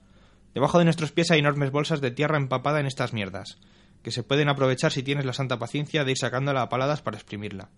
[0.53, 3.59] Debajo de nuestros pies hay enormes bolsas de tierra empapada en estas mierdas,
[4.03, 7.17] que se pueden aprovechar si tienes la santa paciencia de ir sacándola a paladas para
[7.17, 7.69] exprimirla.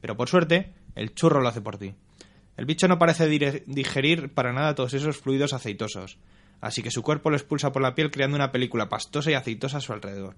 [0.00, 1.94] Pero por suerte, el churro lo hace por ti.
[2.56, 6.18] El bicho no parece digerir para nada todos esos fluidos aceitosos,
[6.60, 9.78] así que su cuerpo lo expulsa por la piel creando una película pastosa y aceitosa
[9.78, 10.36] a su alrededor.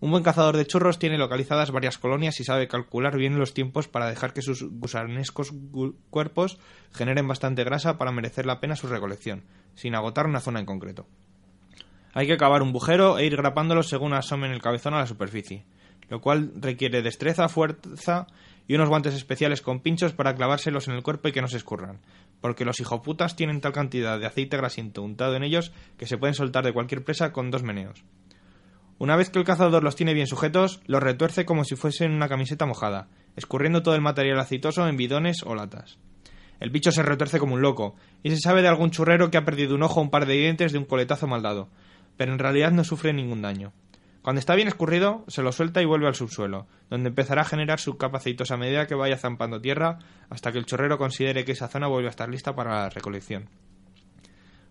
[0.00, 3.86] Un buen cazador de churros tiene localizadas varias colonias y sabe calcular bien los tiempos
[3.86, 6.58] para dejar que sus gusanescos gu- cuerpos
[6.92, 9.44] generen bastante grasa para merecer la pena su recolección,
[9.74, 11.06] sin agotar una zona en concreto.
[12.12, 15.64] Hay que cavar un bujero e ir grapándolos según asomen el cabezón a la superficie,
[16.08, 18.26] lo cual requiere destreza, fuerza
[18.66, 21.56] y unos guantes especiales con pinchos para clavárselos en el cuerpo y que no se
[21.56, 22.00] escurran,
[22.40, 26.34] porque los hijoputas tienen tal cantidad de aceite grasiento untado en ellos que se pueden
[26.34, 28.02] soltar de cualquier presa con dos meneos.
[28.98, 32.28] Una vez que el cazador los tiene bien sujetos, los retuerce como si fuesen una
[32.28, 35.98] camiseta mojada, escurriendo todo el material aceitoso en bidones o latas.
[36.58, 39.44] El bicho se retuerce como un loco, y se sabe de algún churrero que ha
[39.44, 41.70] perdido un ojo o un par de dientes de un coletazo mal dado,
[42.20, 43.72] pero en realidad no sufre ningún daño.
[44.20, 47.80] Cuando está bien escurrido, se lo suelta y vuelve al subsuelo, donde empezará a generar
[47.80, 51.52] su capa aceitosa a medida que vaya zampando tierra hasta que el chorrero considere que
[51.52, 53.48] esa zona vuelve a estar lista para la recolección.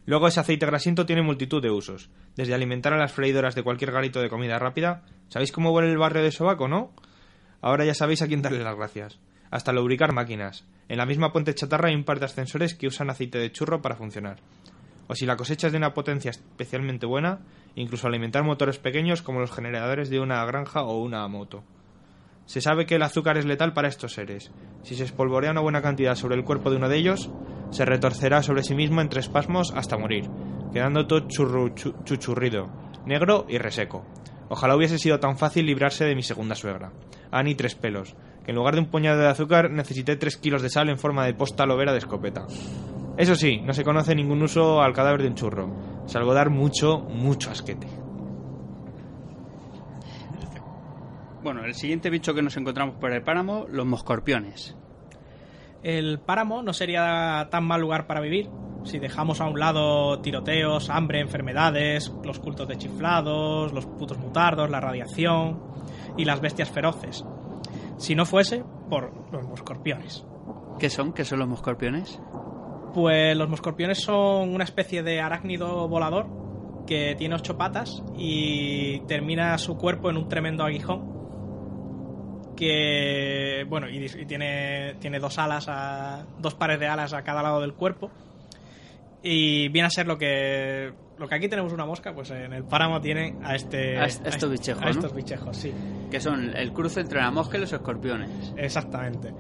[0.05, 3.93] Luego ese aceite grasiento tiene multitud de usos, desde alimentar a las freidoras de cualquier
[3.93, 5.01] garito de comida rápida.
[5.29, 6.93] ¿Sabéis cómo huele el barrio de Sobaco, no?
[7.61, 9.17] Ahora ya sabéis a quién darle las gracias.
[9.49, 10.67] Hasta lubricar máquinas.
[10.87, 13.81] En la misma puente chatarra hay un par de ascensores que usan aceite de churro
[13.81, 14.37] para funcionar.
[15.11, 17.39] O si la cosecha es de una potencia especialmente buena,
[17.75, 21.63] incluso alimentar motores pequeños como los generadores de una granja o una moto.
[22.45, 24.51] Se sabe que el azúcar es letal para estos seres.
[24.83, 27.29] Si se espolvorea una buena cantidad sobre el cuerpo de uno de ellos,
[27.71, 30.29] se retorcerá sobre sí mismo entre espasmos hasta morir,
[30.71, 32.69] quedando todo churru- chu- chuchurrido,
[33.05, 34.05] negro y reseco.
[34.49, 36.91] Ojalá hubiese sido tan fácil librarse de mi segunda suegra,
[37.31, 40.69] Annie Tres Pelos, que en lugar de un puñado de azúcar necesité tres kilos de
[40.69, 42.45] sal en forma de posta lobera de escopeta.
[43.17, 45.69] Eso sí, no se conoce ningún uso al cadáver de un churro,
[46.05, 47.87] salvo dar mucho, mucho asquete.
[51.43, 54.75] Bueno, el siguiente bicho que nos encontramos por el páramo, los moscorpiones.
[55.83, 58.49] El páramo no sería tan mal lugar para vivir
[58.83, 64.69] si dejamos a un lado tiroteos, hambre, enfermedades, los cultos de chiflados, los putos mutardos,
[64.69, 65.61] la radiación
[66.17, 67.25] y las bestias feroces.
[67.97, 70.25] Si no fuese por los moscorpiones.
[70.79, 71.13] ¿Qué son?
[71.13, 72.21] ¿Qué son los moscorpiones?
[72.93, 76.27] Pues los moscorpiones son una especie de arácnido volador
[76.87, 81.19] que tiene ocho patas y termina su cuerpo en un tremendo aguijón
[82.55, 87.61] que bueno y, tiene tiene dos alas a, dos pares de alas a cada lado
[87.61, 88.09] del cuerpo
[89.21, 92.63] y viene a ser lo que lo que aquí tenemos una mosca pues en el
[92.63, 94.91] páramo tienen a este A estos est- bichejos, a ¿no?
[94.91, 95.73] estos bichejos sí
[96.09, 98.53] Que son el cruce entre la mosca y los escorpiones.
[98.57, 99.31] Exactamente.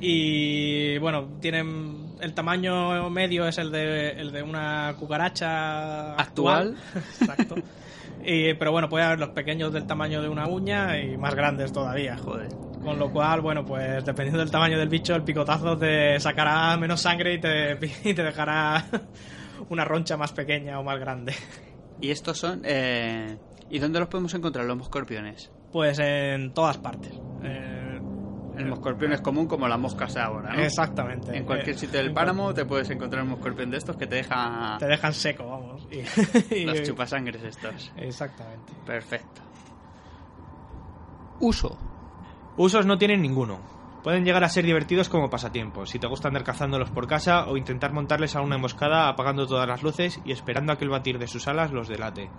[0.00, 6.76] Y bueno, tienen el tamaño medio es el de, el de una cucaracha Actual.
[6.94, 7.56] Exacto.
[8.24, 11.72] Y, pero bueno, puede haber los pequeños del tamaño de una uña y más grandes
[11.72, 12.16] todavía.
[12.16, 12.48] Joder.
[12.82, 17.00] Con lo cual, bueno, pues dependiendo del tamaño del bicho, el picotazo te sacará menos
[17.00, 18.84] sangre y te, y te dejará
[19.70, 21.34] una roncha más pequeña o más grande.
[22.00, 22.62] Y estos son...
[22.64, 23.36] eh,
[23.68, 25.50] ¿Y dónde los podemos encontrar, los moscorpiones?
[25.72, 27.12] Pues en todas partes.
[27.42, 27.75] Eh,
[28.56, 30.62] El moscorpión es común como las moscas ahora, ¿no?
[30.62, 31.36] Exactamente.
[31.36, 34.16] En cualquier Eh, sitio del páramo te puedes encontrar un moscorpión de estos que te
[34.16, 35.86] deja te dejan seco, vamos.
[35.90, 37.92] Y- y- los chupasangres estos.
[37.96, 38.72] Exactamente.
[38.84, 39.42] Perfecto.
[41.40, 41.76] Uso.
[42.56, 43.58] Usos no tienen ninguno.
[44.02, 47.56] Pueden llegar a ser divertidos como pasatiempos, si te gusta andar cazándolos por casa o
[47.56, 51.18] intentar montarles a una emboscada apagando todas las luces y esperando a que el batir
[51.18, 52.30] de sus alas los delate.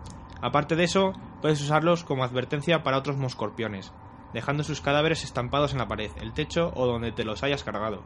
[0.41, 1.11] Aparte de eso,
[1.41, 3.91] puedes usarlos como advertencia para otros moscorpiones,
[4.34, 8.03] dejando sus cadáveres estampados en la pared, el techo o donde te los hayas cargado,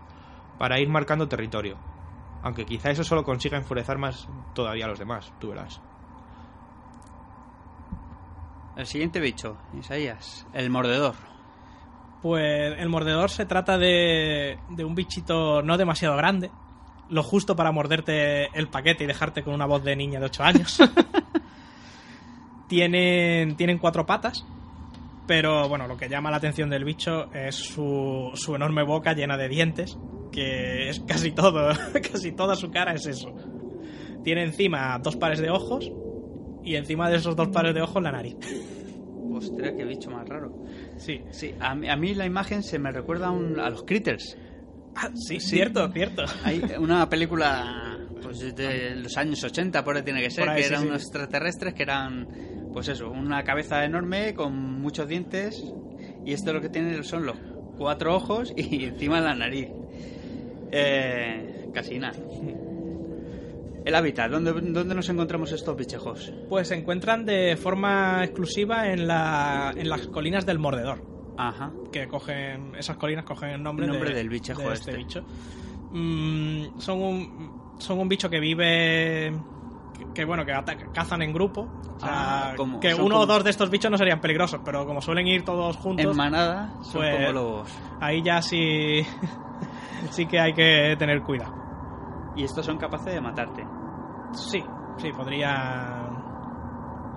[0.57, 1.77] para ir marcando territorio.
[2.43, 5.81] Aunque quizá eso solo consiga enfurecer más todavía a los demás, tú verás.
[8.75, 10.47] El siguiente bicho, Isaías.
[10.53, 11.15] El mordedor.
[12.21, 16.51] Pues el mordedor se trata de, de un bichito no demasiado grande,
[17.09, 20.43] lo justo para morderte el paquete y dejarte con una voz de niña de 8
[20.43, 20.79] años.
[22.67, 24.45] tienen, tienen cuatro patas,
[25.31, 29.37] pero bueno, lo que llama la atención del bicho es su, su enorme boca llena
[29.37, 29.97] de dientes,
[30.29, 31.69] que es casi todo,
[32.11, 33.33] casi toda su cara es eso.
[34.25, 35.89] Tiene encima dos pares de ojos
[36.65, 38.35] y encima de esos dos pares de ojos la nariz.
[39.33, 40.51] Ostras, qué bicho más raro.
[40.97, 43.83] Sí, Sí, a mí, a mí la imagen se me recuerda a, un- a los
[43.83, 44.37] Critters.
[44.97, 46.25] Ah, sí, cierto, cierto.
[46.43, 50.63] Hay una película pues de los años 80, por ahí tiene que ser, ahí, que
[50.63, 50.87] sí, eran sí.
[50.89, 52.27] unos extraterrestres que eran,
[52.73, 55.63] pues eso, una cabeza enorme con muchos dientes
[56.25, 57.35] y esto lo que tiene son los
[57.77, 59.67] cuatro ojos y encima la nariz.
[60.71, 62.17] Eh, casi nada.
[63.83, 66.31] El hábitat, ¿dónde, ¿dónde nos encontramos estos bichejos?
[66.47, 71.03] Pues se encuentran de forma exclusiva en, la, en las colinas del Mordedor,
[71.35, 71.71] Ajá.
[71.91, 74.97] que cogen esas colinas cogen el nombre, El nombre de- del bichejo de este este.
[75.03, 75.25] bicho.
[75.91, 79.33] Mm, son un son un bicho que vive
[80.13, 80.53] que, bueno que
[80.93, 84.19] cazan en grupo, o sea, Ah, que uno o dos de estos bichos no serían
[84.19, 87.69] peligrosos, pero como suelen ir todos juntos, En manada son pues- como lobos.
[87.99, 89.05] ahí ya sí
[90.11, 91.53] sí que hay que tener cuidado.
[92.35, 93.65] Y estos son capaces de matarte.
[94.33, 94.63] Sí,
[94.97, 96.21] sí podrían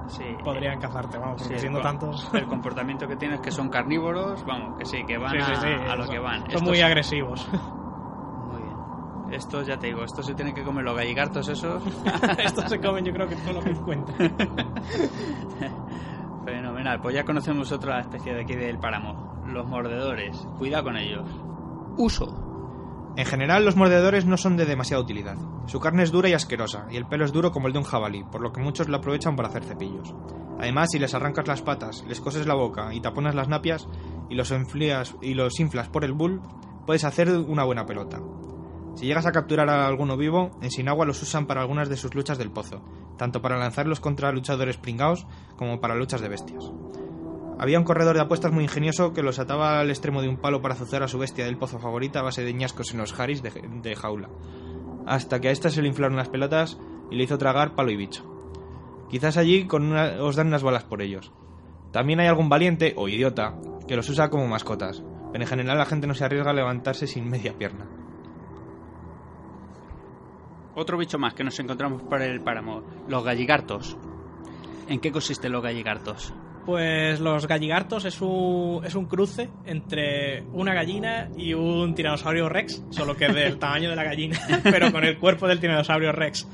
[0.08, 0.24] Sí.
[0.44, 3.70] podrían cazarte, vamos, porque Sí, siendo el tantos El comportamiento que tienen es que son
[3.70, 6.40] carnívoros, vamos, que sí, que van Sí, a, a lo son- que van.
[6.40, 7.48] Son Estos- muy agresivos.
[9.30, 11.82] Estos, ya te digo, estos se tienen que comer los galligartos esos.
[12.38, 14.36] Estos se comen yo creo que todo lo que encuentran.
[16.44, 17.00] Fenomenal.
[17.00, 19.42] Pues ya conocemos otra especie de aquí del páramo.
[19.46, 20.36] Los mordedores.
[20.58, 21.28] Cuidado con ellos.
[21.96, 22.44] Uso.
[23.16, 25.36] En general, los mordedores no son de demasiada utilidad.
[25.66, 27.84] Su carne es dura y asquerosa, y el pelo es duro como el de un
[27.84, 30.12] jabalí, por lo que muchos lo aprovechan para hacer cepillos.
[30.58, 33.88] Además, si les arrancas las patas, les coses la boca y taponas las napias
[34.28, 36.42] y los, enfrías y los inflas por el bull,
[36.86, 38.20] puedes hacer una buena pelota.
[38.94, 42.14] Si llegas a capturar a alguno vivo, en Sinagua los usan para algunas de sus
[42.14, 42.82] luchas del pozo,
[43.18, 45.26] tanto para lanzarlos contra luchadores pringaos
[45.56, 46.72] como para luchas de bestias.
[47.58, 50.60] Había un corredor de apuestas muy ingenioso que los ataba al extremo de un palo
[50.60, 53.42] para azuzar a su bestia del pozo favorita a base de ñascos en los haris
[53.42, 54.28] de, jaula,
[55.06, 56.78] hasta que a esta se le inflaron las pelotas
[57.10, 58.24] y le hizo tragar palo y bicho.
[59.08, 59.68] Quizás allí
[60.20, 61.32] os dan unas balas por ellos.
[61.92, 63.54] También hay algún valiente o idiota
[63.86, 67.06] que los usa como mascotas, pero en general la gente no se arriesga a levantarse
[67.06, 67.86] sin media pierna.
[70.76, 73.96] Otro bicho más que nos encontramos por el páramo, los galligartos.
[74.88, 76.32] ¿En qué consisten los galligartos?
[76.66, 82.82] Pues los galligartos es un, es un cruce entre una gallina y un tiranosaurio rex,
[82.90, 86.46] solo que del tamaño de la gallina, pero con el cuerpo del tiranosaurio rex.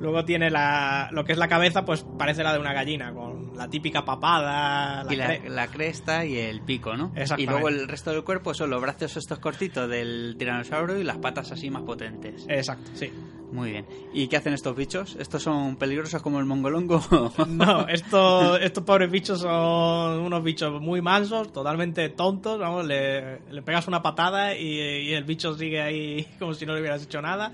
[0.00, 3.52] Luego tiene la, lo que es la cabeza, pues parece la de una gallina, con
[3.56, 7.12] la típica papada, la y la, cre- la cresta y el pico, ¿no?
[7.38, 11.18] Y luego el resto del cuerpo son los brazos estos cortitos del tiranosaurio y las
[11.18, 12.44] patas así más potentes.
[12.48, 13.12] Exacto, sí.
[13.52, 13.86] Muy bien.
[14.14, 15.14] ¿Y qué hacen estos bichos?
[15.20, 17.00] ¿Estos son peligrosos como el mongolongo?
[17.48, 22.58] No, estos, estos pobres bichos son unos bichos muy mansos, totalmente tontos.
[22.58, 26.74] Vamos, le, le pegas una patada y, y el bicho sigue ahí como si no
[26.74, 27.52] le hubieras hecho nada.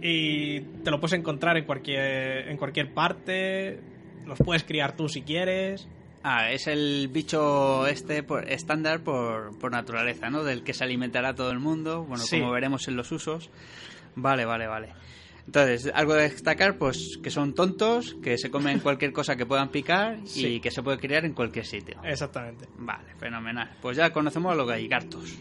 [0.00, 3.80] Y te lo puedes encontrar en cualquier, en cualquier parte.
[4.26, 5.88] Los puedes criar tú si quieres.
[6.22, 10.44] Ah, es el bicho este por- estándar por, por naturaleza, ¿no?
[10.44, 12.38] Del que se alimentará todo el mundo, bueno, Sí.
[12.40, 13.50] como veremos en los usos.
[14.20, 14.88] Vale, vale, vale.
[15.46, 19.70] Entonces, algo de destacar, pues que son tontos, que se comen cualquier cosa que puedan
[19.70, 21.98] picar y que se puede criar en cualquier sitio.
[22.04, 22.66] Exactamente.
[22.78, 23.70] Vale, fenomenal.
[23.80, 25.38] Pues ya conocemos a los galligartos.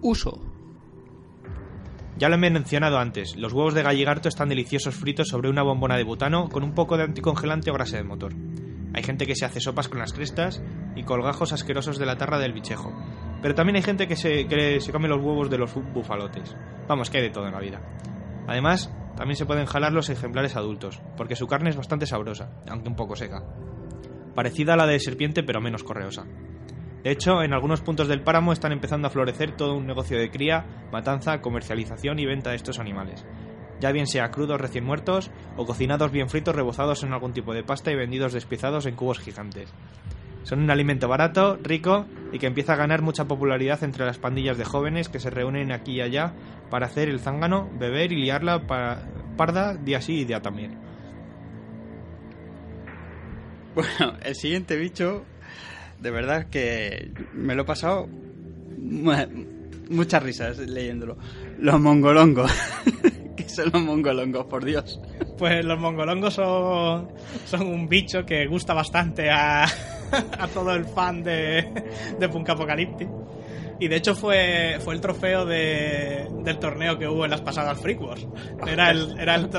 [0.00, 0.40] Uso.
[2.18, 5.96] Ya lo he mencionado antes, los huevos de galligarto están deliciosos fritos sobre una bombona
[5.98, 8.32] de butano con un poco de anticongelante o grasa de motor.
[8.94, 10.62] Hay gente que se hace sopas con las crestas
[10.96, 12.90] y colgajos asquerosos de la tarra del bichejo.
[13.42, 16.56] Pero también hay gente que se, que se come los huevos de los bu- bufalotes.
[16.88, 17.80] Vamos, que hay de todo en la vida.
[18.46, 22.88] Además, también se pueden jalar los ejemplares adultos, porque su carne es bastante sabrosa, aunque
[22.88, 23.42] un poco seca.
[24.34, 26.26] Parecida a la de serpiente, pero menos correosa.
[27.02, 30.30] De hecho, en algunos puntos del páramo están empezando a florecer todo un negocio de
[30.30, 33.24] cría, matanza, comercialización y venta de estos animales.
[33.80, 37.62] Ya bien sea crudos recién muertos o cocinados bien fritos rebozados en algún tipo de
[37.62, 39.72] pasta y vendidos despiezados en cubos gigantes.
[40.46, 44.56] Son un alimento barato, rico y que empieza a ganar mucha popularidad entre las pandillas
[44.56, 46.34] de jóvenes que se reúnen aquí y allá
[46.70, 49.00] para hacer el zángano, beber y liarla para
[49.36, 50.78] parda día sí y día también.
[53.74, 55.24] Bueno, el siguiente bicho,
[56.00, 58.06] de verdad que me lo he pasado
[58.78, 59.12] mu-
[59.90, 61.16] muchas risas leyéndolo.
[61.58, 62.52] Los mongolongos.
[63.36, 65.00] ¿Qué son los mongolongos, por Dios?
[65.38, 67.08] Pues los mongolongos son,
[67.46, 69.66] son un bicho que gusta bastante a,
[70.38, 71.64] a todo el fan de,
[72.18, 73.08] de Punk Apocalyptic.
[73.78, 77.78] Y de hecho fue, fue el trofeo de- del torneo que hubo en las pasadas
[77.78, 78.26] Freak Wars.
[78.66, 79.50] Era el, era el,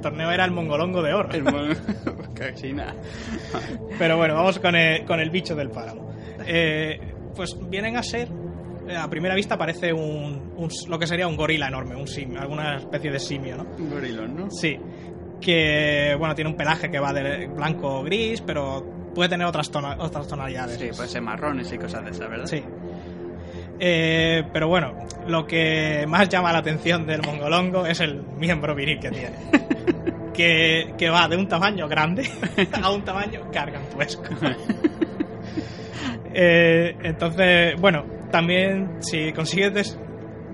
[0.00, 1.28] torneo era el mongolongo de oro.
[1.30, 1.76] El mon-.
[3.98, 6.10] Pero bueno, vamos con el, con el bicho del páramo.
[6.46, 6.98] Eh,
[7.36, 8.28] pues vienen a ser,
[8.88, 12.40] eh, a primera vista parece un, un- lo que sería un gorila enorme, un simio,
[12.40, 13.66] alguna especie de simio, ¿no?
[13.78, 14.50] Un gorilón, ¿no?
[14.50, 14.78] Sí.
[15.38, 19.70] Que, bueno, tiene un pelaje que va de blanco o gris, pero puede tener otras,
[19.70, 20.78] tona- otras tonalidades.
[20.78, 22.46] Sí, puede ser marrones y cosas de esas, ¿verdad?
[22.46, 22.62] Sí.
[23.78, 24.92] Eh, pero bueno,
[25.26, 29.36] lo que más llama la atención del mongolongo es el miembro viril que tiene.
[30.34, 32.28] que, que va de un tamaño grande
[32.82, 34.22] a un tamaño gargantuesco.
[36.32, 39.74] Eh, entonces, bueno, también si consigues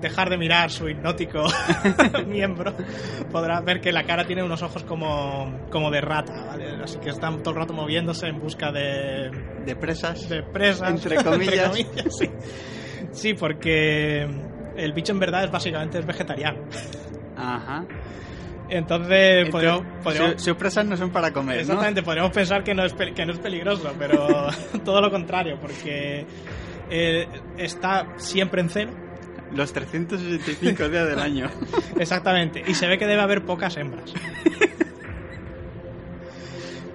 [0.01, 1.43] dejar de mirar su hipnótico
[2.27, 2.73] miembro,
[3.31, 6.65] podrás ver que la cara tiene unos ojos como, como de rata, ¿vale?
[6.83, 9.31] Así que están todo el rato moviéndose en busca de,
[9.65, 10.27] De presas.
[10.29, 10.89] de presas.
[10.91, 11.75] Entre comillas.
[12.09, 12.29] sí.
[13.11, 14.27] Sí, porque
[14.75, 16.59] el bicho en verdad es básicamente es vegetariano.
[17.35, 17.85] Ajá.
[18.69, 21.61] Entonces, podríamos, Entonces, podríamos- su- sus presas no son para comer, ¿no?
[21.61, 24.27] exactamente, podríamos pensar que no es, que no es peligroso, pero
[24.85, 26.25] todo lo contrario, porque
[26.89, 27.27] eh,
[27.57, 29.06] está siempre en celo.
[29.55, 31.49] Los 365 días del año.
[31.99, 34.13] Exactamente, y se ve que debe haber pocas hembras.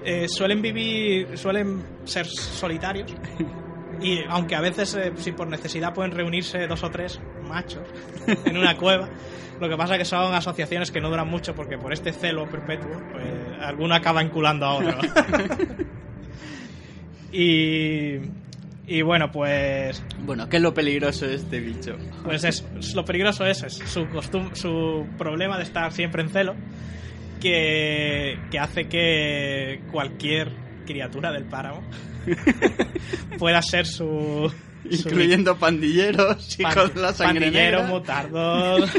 [0.04, 3.14] Eh, suelen vivir, suelen ser solitarios.
[4.00, 7.84] Y aunque a veces, eh, si por necesidad pueden reunirse dos o tres machos
[8.26, 9.08] en una cueva,
[9.60, 12.50] lo que pasa es que son asociaciones que no duran mucho porque por este celo
[12.50, 13.26] perpetuo, pues
[13.60, 14.92] alguno acaba enculando a otro.
[17.32, 18.18] y,
[18.86, 21.96] y bueno, pues Bueno, ¿qué es lo peligroso de este bicho?
[22.24, 22.64] pues es,
[22.94, 26.54] lo peligroso es, es su, costum- su problema de estar siempre en celo,
[27.40, 30.50] que, que hace que cualquier
[30.86, 31.82] criatura del páramo
[33.38, 34.52] pueda ser su,
[34.88, 37.94] Incluyendo pandilleros, hijos de la sangre pandilleros, negra.
[37.94, 38.90] mutardos,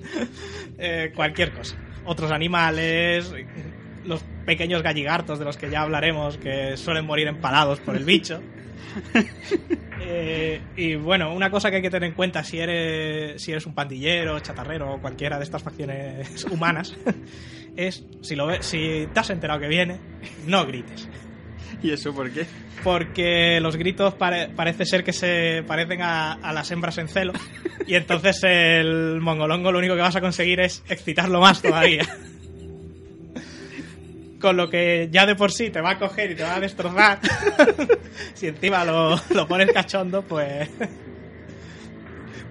[0.78, 1.76] eh, cualquier cosa.
[2.04, 3.32] Otros animales,
[4.04, 8.40] los pequeños galligartos de los que ya hablaremos, que suelen morir empalados por el bicho.
[10.04, 13.66] Eh, y bueno, una cosa que hay que tener en cuenta si eres, si eres
[13.66, 16.96] un pandillero, chatarrero o cualquiera de estas facciones humanas
[17.76, 19.98] es si, lo ves, si te has enterado que viene,
[20.46, 21.08] no grites.
[21.84, 22.46] ¿Y eso por qué?
[22.82, 27.32] Porque los gritos pare- parece ser que se parecen a, a las hembras en celo.
[27.86, 32.04] Y entonces el mongolongo lo único que vas a conseguir es excitarlo más todavía.
[34.42, 36.60] Con lo que ya de por sí te va a coger y te va a
[36.60, 37.20] destrozar.
[38.34, 40.68] si encima lo, lo pones cachondo, pues.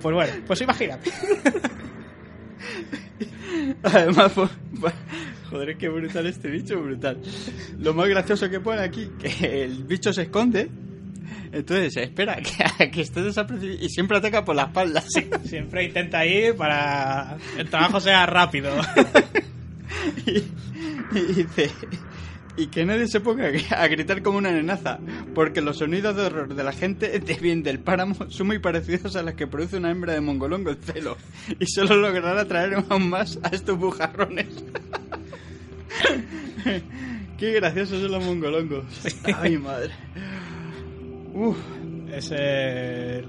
[0.01, 1.11] Pues bueno, pues imagínate.
[3.83, 4.93] Además, pues, pues,
[5.49, 7.21] joder, es que brutal este bicho, brutal.
[7.77, 10.69] Lo más gracioso que pone aquí, que el bicho se esconde,
[11.51, 15.03] entonces espera que, que esté desapercibido y siempre ataca por la espalda.
[15.43, 18.71] Siempre intenta ir para el trabajo sea rápido.
[20.25, 20.43] y,
[21.17, 21.71] y dice
[22.57, 24.99] y que nadie se ponga a gritar como una nenaza
[25.33, 29.15] porque los sonidos de horror de la gente de bien del páramo son muy parecidos
[29.15, 31.17] a los que produce una hembra de mongolongo en celo
[31.59, 34.47] y solo logrará atraer aún más a estos bujarrones.
[37.37, 38.85] Qué graciosos son los mongolongos.
[39.39, 39.93] Ay madre.
[41.33, 41.57] Uf.
[42.13, 43.25] Es el-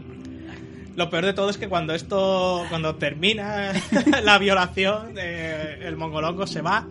[0.97, 3.73] Lo peor de todo es que cuando esto, cuando termina
[4.23, 6.87] la violación, eh, el mongolongo se va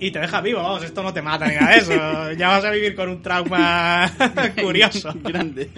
[0.00, 0.62] y te deja vivo.
[0.62, 2.32] Vamos, esto no te mata ni nada de eso.
[2.32, 4.10] Ya vas a vivir con un trauma
[4.60, 5.12] curioso.
[5.22, 5.70] grande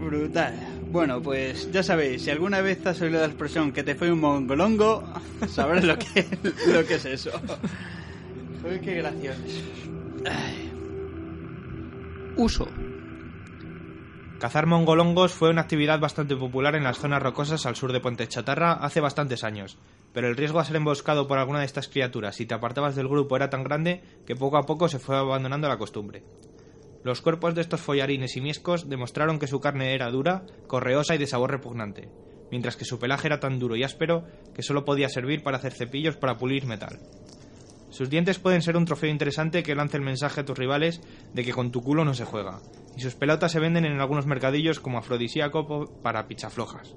[0.00, 0.54] brutal
[0.90, 4.20] bueno pues ya sabéis si alguna vez has oído la expresión que te fue un
[4.20, 5.04] mongolongo
[5.46, 6.26] sabrás lo que
[6.72, 7.30] lo que es eso
[8.62, 9.42] Joder, qué gracioso
[12.36, 12.68] uso
[14.40, 18.26] Cazar mongolongos fue una actividad bastante popular en las zonas rocosas al sur de Puente
[18.26, 19.76] Chatarra hace bastantes años,
[20.14, 23.06] pero el riesgo a ser emboscado por alguna de estas criaturas si te apartabas del
[23.06, 26.22] grupo era tan grande que poco a poco se fue abandonando la costumbre.
[27.04, 31.18] Los cuerpos de estos follarines y miescos demostraron que su carne era dura, correosa y
[31.18, 32.08] de sabor repugnante,
[32.50, 34.24] mientras que su pelaje era tan duro y áspero
[34.54, 36.98] que solo podía servir para hacer cepillos para pulir metal.
[38.00, 41.02] Sus dientes pueden ser un trofeo interesante que lance el mensaje a tus rivales
[41.34, 42.62] de que con tu culo no se juega,
[42.96, 46.96] y sus pelotas se venden en algunos mercadillos como afrodisíaco para pichaflojas.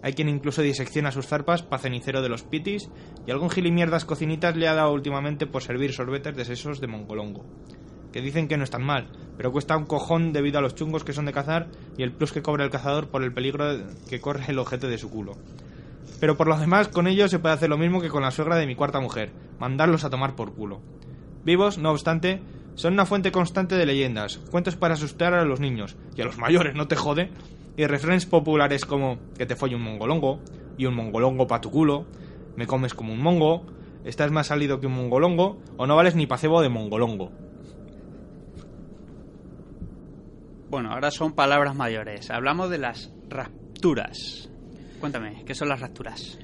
[0.00, 2.88] Hay quien incluso disecciona sus zarpas para cenicero de los pitis,
[3.26, 7.44] y algún gilimierdas cocinitas le ha dado últimamente por servir sorbetes de sesos de mongolongo.
[8.12, 11.14] Que dicen que no están mal, pero cuesta un cojón debido a los chungos que
[11.14, 13.76] son de cazar y el plus que cobra el cazador por el peligro
[14.08, 15.32] que corre el ojete de su culo.
[16.20, 18.56] Pero por lo demás, con ellos se puede hacer lo mismo que con la suegra
[18.56, 20.80] de mi cuarta mujer, mandarlos a tomar por culo.
[21.44, 22.42] Vivos, no obstante,
[22.74, 26.38] son una fuente constante de leyendas, cuentos para asustar a los niños, y a los
[26.38, 27.30] mayores, no te jode,
[27.76, 30.40] y refranes populares como que te folle un mongolongo,
[30.76, 32.06] y un mongolongo pa' tu culo,
[32.56, 33.66] me comes como un mongo,
[34.04, 37.30] estás más salido que un mongolongo, o no vales ni pacebo de mongolongo.
[40.70, 44.47] bueno ahora son palabras mayores hablamos de las rapturas
[45.00, 46.38] cuéntame qué son las rapturas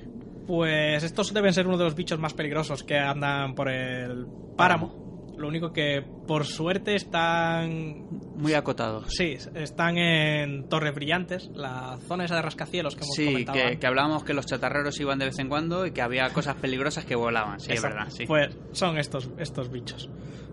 [0.46, 4.26] Pues estos deben ser uno de los bichos más peligrosos que andan por el
[4.57, 5.02] páramo.
[5.36, 12.24] Lo único que por suerte están muy acotados Sí, están en Torres Brillantes, la zona
[12.24, 13.78] esa de rascacielos que hemos Sí, comentado que, antes.
[13.80, 17.05] que hablábamos que los chatarreros iban de vez en cuando y que había cosas peligrosas
[17.05, 18.26] que volaban, sí, es verdad, sí.
[18.26, 20.09] Pues son estos, estos bichos.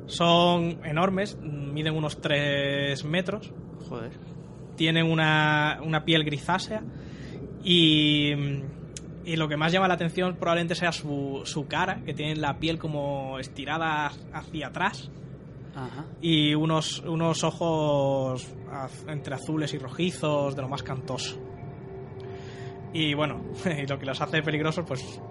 [0.07, 3.53] Son enormes, miden unos 3 metros,
[3.87, 4.11] Joder.
[4.75, 6.81] tienen una, una piel grisácea
[7.63, 8.31] y,
[9.25, 12.57] y lo que más llama la atención probablemente sea su, su cara, que tiene la
[12.59, 15.09] piel como estirada hacia atrás
[15.75, 16.05] Ajá.
[16.21, 21.39] y unos, unos ojos az- entre azules y rojizos de lo más cantoso.
[22.93, 25.21] Y bueno, y lo que los hace peligrosos, pues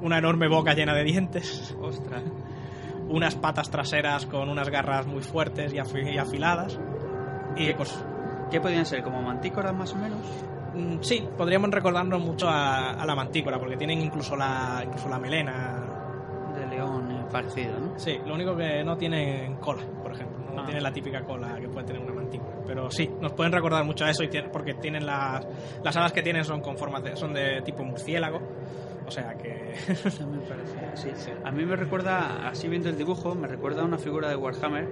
[0.00, 2.22] una enorme boca llena de dientes, Ostras.
[3.08, 6.78] unas patas traseras con unas garras muy fuertes y, afi- y afiladas.
[7.56, 8.04] Y pues
[8.50, 9.02] ¿Qué podían ser?
[9.02, 10.20] ¿Como mantícoras más o menos?
[10.78, 15.18] Mm, sí, podríamos recordarnos mucho a, a la mantícora, porque tienen incluso la, incluso la
[15.18, 15.84] melena.
[16.54, 17.98] De león eh, parecido, ¿no?
[17.98, 20.38] Sí, lo único que no tienen cola, por ejemplo.
[20.54, 20.64] No Ah.
[20.64, 22.56] tienen la típica cola que puede tener una mantícora.
[22.66, 25.46] Pero sí, nos pueden recordar mucho a eso y porque tienen las,
[25.84, 28.40] las alas que tienen son con formas de, son de tipo murciélago.
[29.06, 29.74] O sea que
[30.94, 31.30] sí.
[31.44, 34.88] A mí me recuerda, así viendo el dibujo, me recuerda a una figura de Warhammer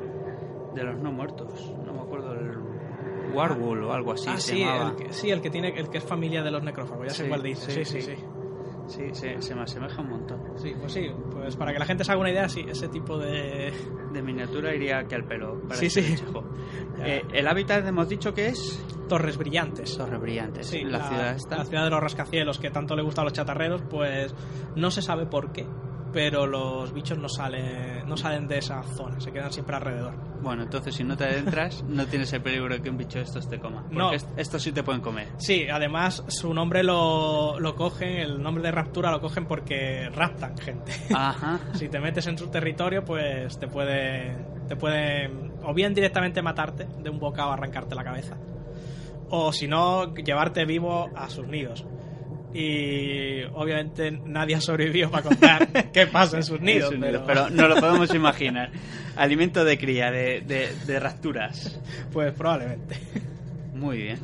[0.74, 1.74] de los no muertos.
[1.84, 2.25] No me acuerdo,
[3.28, 4.90] el Warwool o algo así ah, se sí, llamaba.
[4.90, 7.22] el que, sí, el que tiene el que es familia de los necrófagos, ya sé
[7.24, 7.70] Sí, cuál dice.
[7.70, 8.14] Sí, sí, sí,
[8.88, 9.14] sí.
[9.14, 10.40] se, se me asemeja un montón.
[10.56, 13.18] Sí, pues sí, pues para que la gente se haga una idea, sí, ese tipo
[13.18, 13.72] de
[14.12, 15.60] De miniatura iría que al pelo.
[15.62, 16.24] para Sí, este sí.
[17.02, 19.96] Eh, el hábitat hemos dicho que es Torres Brillantes.
[19.96, 20.66] Torres Brillantes.
[20.66, 21.56] Sí, la, ciudad esta.
[21.58, 24.34] la ciudad de los rascacielos que tanto le gusta a los chatarreros, pues
[24.76, 25.66] no se sabe por qué,
[26.16, 30.14] pero los bichos no salen, no salen de esa zona, se quedan siempre alrededor.
[30.40, 33.24] Bueno, entonces si no te adentras, no tienes el peligro de que un bicho de
[33.24, 33.82] estos te coma.
[33.82, 34.12] Porque No.
[34.14, 35.28] est- estos sí te pueden comer.
[35.36, 40.56] Sí, además su nombre lo, lo cogen, el nombre de raptura lo cogen porque raptan
[40.56, 40.90] gente.
[41.14, 41.60] Ajá.
[41.74, 44.34] si te metes en su territorio, pues te puede,
[44.68, 45.30] te puede
[45.64, 48.38] o bien directamente matarte de un bocado, arrancarte la cabeza,
[49.28, 51.84] o si no, llevarte vivo a sus nidos.
[52.58, 56.94] Y obviamente nadie ha sobrevivido para contar qué pasa en sus nidos.
[56.98, 58.70] Pero, nido, pero no lo podemos imaginar.
[59.14, 61.78] Alimento de cría, de, de, de rapturas.
[62.14, 62.96] Pues probablemente.
[63.74, 64.18] Muy bien.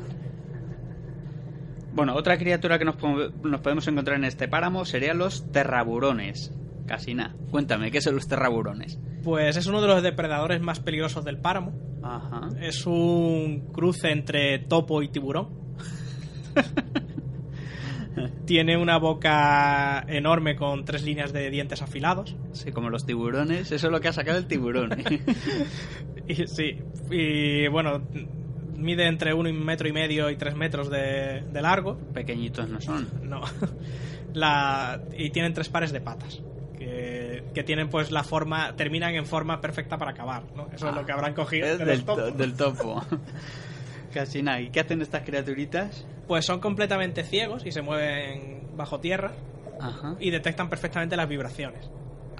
[1.93, 6.51] Bueno, otra criatura que nos podemos encontrar en este páramo serían los terraburones.
[6.87, 7.35] Casi nada.
[7.51, 8.97] Cuéntame, ¿qué son los terraburones?
[9.23, 11.71] Pues es uno de los depredadores más peligrosos del páramo.
[12.01, 12.49] Ajá.
[12.59, 15.49] Es un cruce entre topo y tiburón.
[18.45, 22.35] Tiene una boca enorme con tres líneas de dientes afilados.
[22.51, 23.71] Sí, como los tiburones.
[23.71, 24.91] Eso es lo que ha sacado el tiburón.
[26.25, 26.79] Y sí,
[27.11, 28.01] y bueno,
[28.77, 31.97] mide entre un metro y medio y tres metros de, de largo.
[32.13, 33.09] Pequeñitos no son.
[33.23, 33.41] No.
[34.33, 36.41] La, y tienen tres pares de patas.
[36.79, 40.43] Que, tienen pues la forma, terminan en forma perfecta para acabar.
[40.55, 40.69] ¿no?
[40.73, 42.37] Eso es lo que habrán cogido de del, los to- topos.
[42.37, 43.05] del topo.
[44.13, 44.61] Casi nada.
[44.61, 46.05] ¿Y qué hacen estas criaturitas?
[46.27, 49.31] Pues son completamente ciegos y se mueven bajo tierra
[49.79, 50.15] Ajá.
[50.19, 51.89] y detectan perfectamente las vibraciones.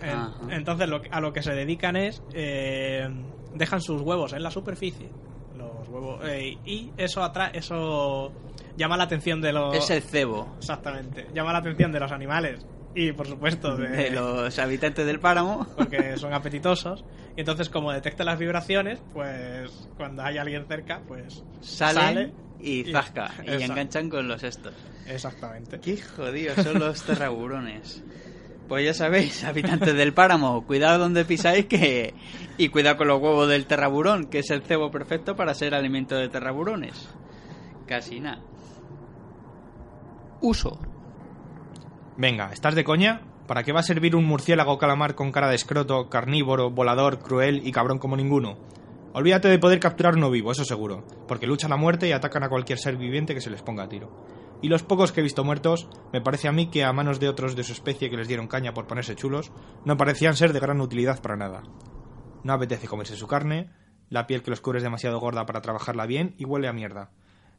[0.01, 0.33] Ajá.
[0.49, 3.07] entonces lo a lo que se dedican es eh,
[3.53, 5.07] dejan sus huevos en la superficie
[5.57, 8.33] los huevos eh, y eso atrae eso
[8.75, 12.65] llama la atención de los Es el cebo exactamente llama la atención de los animales
[12.95, 15.67] y por supuesto de, de los habitantes del páramo.
[15.77, 17.03] porque son apetitosos
[17.35, 22.91] y entonces como detectan las vibraciones pues cuando hay alguien cerca pues Salen sale y
[22.91, 23.31] zasca.
[23.45, 24.73] Y, enganchan con los estos.
[25.05, 28.03] exactamente Qué jodidos son los terraburones.
[28.67, 32.13] Pues ya sabéis, habitantes del páramo, cuidado donde pisáis que
[32.57, 36.15] y cuidado con los huevos del terraburón, que es el cebo perfecto para ser alimento
[36.15, 37.09] de terraburones.
[37.85, 38.41] Casi nada.
[40.39, 40.79] Uso.
[42.15, 43.21] Venga, ¿estás de coña?
[43.47, 47.65] ¿Para qué va a servir un murciélago calamar con cara de escroto, carnívoro, volador, cruel
[47.65, 48.59] y cabrón como ninguno?
[49.13, 52.49] Olvídate de poder capturar uno vivo, eso seguro, porque luchan a muerte y atacan a
[52.49, 54.11] cualquier ser viviente que se les ponga a tiro.
[54.61, 57.29] Y los pocos que he visto muertos, me parece a mí que a manos de
[57.29, 59.51] otros de su especie que les dieron caña por ponerse chulos,
[59.83, 61.63] no parecían ser de gran utilidad para nada.
[62.43, 63.71] No apetece comerse su carne,
[64.09, 67.09] la piel que los cubre es demasiado gorda para trabajarla bien y huele a mierda.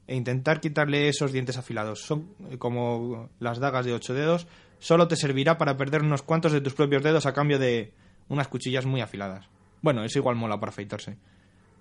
[0.07, 4.47] E intentar quitarle esos dientes afilados, son eh, como las dagas de ocho dedos,
[4.79, 7.93] solo te servirá para perder unos cuantos de tus propios dedos a cambio de
[8.29, 9.49] unas cuchillas muy afiladas.
[9.81, 11.17] Bueno, eso igual mola para afeitarse.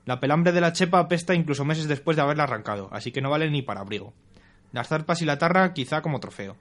[0.05, 3.29] La pelambre de la chepa apesta incluso meses después de haberla arrancado, así que no
[3.29, 4.13] vale ni para abrigo.
[4.71, 6.57] Las zarpas y la tarra quizá como trofeo.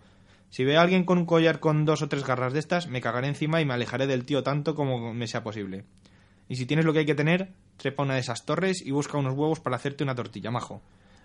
[0.50, 3.00] Si veo a alguien con un collar con dos o tres garras de estas, me
[3.00, 5.84] cagaré encima y me alejaré del tío tanto como me sea posible.
[6.48, 9.16] Y si tienes lo que hay que tener, trepa una de esas torres y busca
[9.16, 10.82] unos huevos para hacerte una tortilla, majo.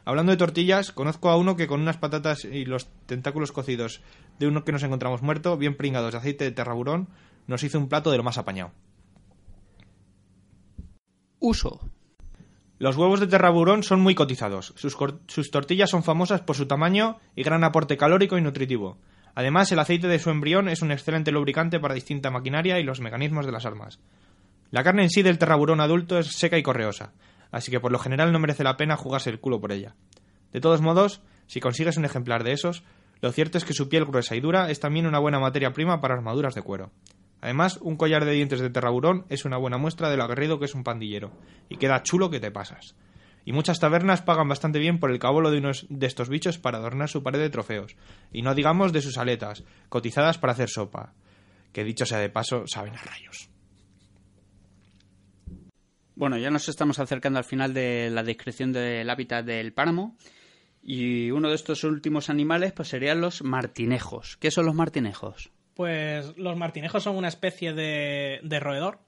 [0.07, 3.99] Hablando de tortillas, conozco a uno que con unas patatas y los tentáculos cocidos
[4.39, 7.09] de uno que nos encontramos muerto, bien pringados de aceite de terraburón,
[7.45, 8.71] nos hizo un plato de lo más apañado.
[11.39, 11.81] Uso.
[12.79, 14.73] Los huevos de terraburón son muy cotizados.
[14.77, 18.97] Sus, tortillas son famosas por su tamaño y gran aporte calórico y nutritivo.
[19.35, 23.01] Además, el aceite de su embrión es un excelente lubricante para distinta maquinaria y los
[23.01, 23.99] mecanismos de las armas.
[24.71, 27.11] La carne en sí del terraburón adulto es seca y correosa,
[27.51, 29.95] así que por lo general no merece la pena jugarse el culo por ella.
[30.53, 32.83] De todos modos, si consigues un ejemplar de esos,
[33.21, 36.01] lo cierto es que su piel gruesa y dura es también una buena materia prima
[36.01, 36.91] para armaduras de cuero.
[37.41, 40.65] Además, un collar de dientes de terraburón es una buena muestra de lo aguerrido que
[40.65, 41.31] es un pandillero,
[41.69, 42.95] y queda chulo que te pasas.
[43.45, 46.79] Y muchas tabernas pagan bastante bien por el cabolo de unos de estos bichos para
[46.79, 47.95] adornar su pared de trofeos,
[48.31, 51.13] y no digamos de sus aletas, cotizadas para hacer sopa,
[51.71, 53.49] que dicho sea de paso, saben a rayos.
[56.17, 60.17] Bueno, ya nos estamos acercando al final de la descripción del hábitat del páramo.
[60.81, 64.35] Y uno de estos últimos animales pues serían los martinejos.
[64.37, 65.51] ¿Qué son los martinejos?
[65.75, 68.99] Pues los martinejos son una especie de, de roedor.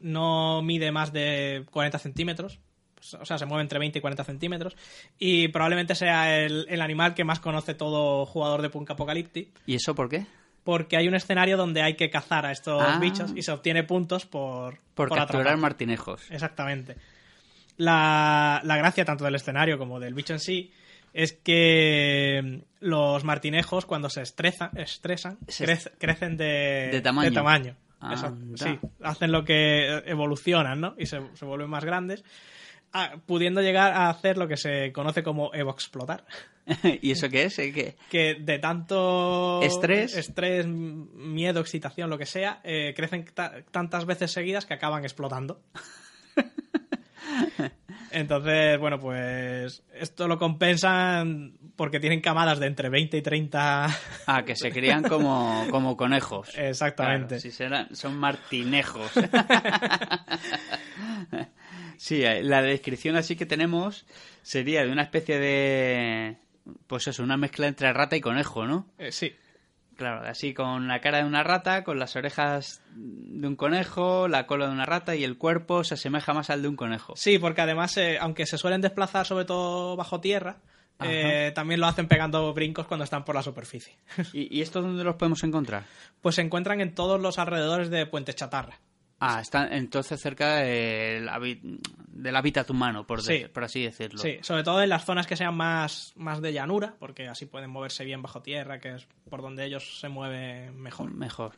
[0.00, 2.60] No mide más de 40 centímetros.
[2.94, 4.76] Pues, O sea, se mueve entre 20 y 40 centímetros.
[5.18, 9.48] Y probablemente sea el, el animal que más conoce todo jugador de Punk Apocalyptic.
[9.64, 10.26] ¿Y eso por qué?
[10.64, 12.98] Porque hay un escenario donde hay que cazar a estos Ah.
[13.00, 15.56] bichos y se obtiene puntos por, Por, capturar atrapar.
[15.56, 16.30] martinejos.
[16.30, 16.96] Exactamente.
[17.76, 20.72] La, la gracia tanto del escenario como del bicho en sí
[21.14, 25.64] es que los martinejos cuando se estresa- estresan Se-
[25.98, 27.32] crecen de, De tamaño.
[27.32, 27.76] tamaño.
[28.00, 28.14] Anda.
[28.14, 30.94] Eso, sí, hacen lo que evolucionan, ¿no?
[30.98, 32.24] Y se, se vuelven más grandes.
[33.26, 36.24] Pudiendo llegar a hacer lo que se conoce como evoexplotar.
[37.02, 37.58] ¿Y eso qué es?
[37.58, 37.72] ¿Eh?
[37.72, 37.96] ¿Qué?
[38.10, 40.16] Que de tanto Estrés.
[40.16, 45.60] estrés miedo, excitación, lo que sea, eh, crecen ta- tantas veces seguidas que acaban explotando.
[48.12, 53.86] Entonces, bueno, pues esto lo compensan porque tienen camadas de entre 20 y 30.
[54.26, 56.50] Ah, que se crían como, como conejos.
[56.56, 57.26] Exactamente.
[57.36, 59.12] Claro, si serán, son martinejos.
[62.00, 64.06] Sí, eh, la descripción así que tenemos
[64.42, 66.36] sería de una especie de...
[66.86, 68.86] Pues eso, una mezcla entre rata y conejo, ¿no?
[68.98, 69.34] Eh, sí.
[69.96, 74.46] Claro, así con la cara de una rata, con las orejas de un conejo, la
[74.46, 77.14] cola de una rata y el cuerpo se asemeja más al de un conejo.
[77.16, 80.56] Sí, porque además, eh, aunque se suelen desplazar sobre todo bajo tierra,
[81.02, 83.94] eh, también lo hacen pegando brincos cuando están por la superficie.
[84.32, 85.84] ¿Y, y esto dónde los podemos encontrar?
[86.22, 88.78] Pues se encuentran en todos los alrededores de Puente Chatarra.
[89.22, 91.28] Ah, están entonces cerca del,
[92.08, 93.48] del hábitat humano, por, de- Sí.
[93.52, 94.18] por así decirlo.
[94.18, 97.68] Sí, sobre todo en las zonas que sean más, más de llanura, porque así pueden
[97.70, 101.12] moverse bien bajo tierra, que es por donde ellos se mueven mejor.
[101.12, 101.52] Mejor.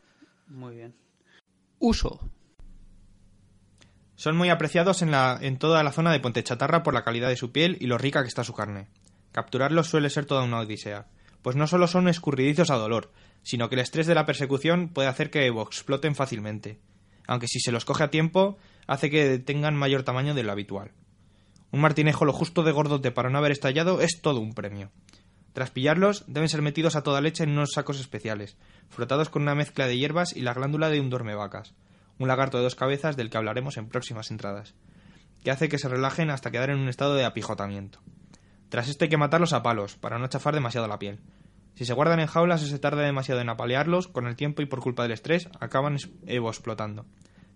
[0.47, 0.93] Muy bien.
[1.79, 2.29] Uso.
[4.15, 7.29] Son muy apreciados en, la, en toda la zona de Puente Chatarra por la calidad
[7.29, 8.87] de su piel y lo rica que está su carne.
[9.31, 11.07] Capturarlos suele ser toda una odisea,
[11.41, 13.11] pues no solo son escurridizos a dolor,
[13.41, 16.79] sino que el estrés de la persecución puede hacer que exploten fácilmente,
[17.27, 18.57] aunque si se los coge a tiempo
[18.87, 20.91] hace que tengan mayor tamaño de lo habitual.
[21.71, 24.91] Un martinejo lo justo de gordote para no haber estallado es todo un premio.
[25.53, 28.57] Tras pillarlos, deben ser metidos a toda leche en unos sacos especiales,
[28.89, 31.73] frotados con una mezcla de hierbas y la glándula de un dormevacas,
[32.17, 34.73] un lagarto de dos cabezas del que hablaremos en próximas entradas,
[35.43, 37.99] que hace que se relajen hasta quedar en un estado de apijotamiento.
[38.69, 41.19] Tras esto hay que matarlos a palos, para no chafar demasiado la piel.
[41.75, 44.65] Si se guardan en jaulas o se tarda demasiado en apalearlos, con el tiempo y
[44.65, 45.97] por culpa del estrés, acaban
[46.27, 47.05] evo explotando.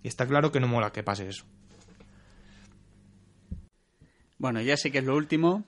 [0.04, 1.46] Y está claro que no mola que pase eso.
[4.40, 5.66] Bueno, ya sé que es lo último.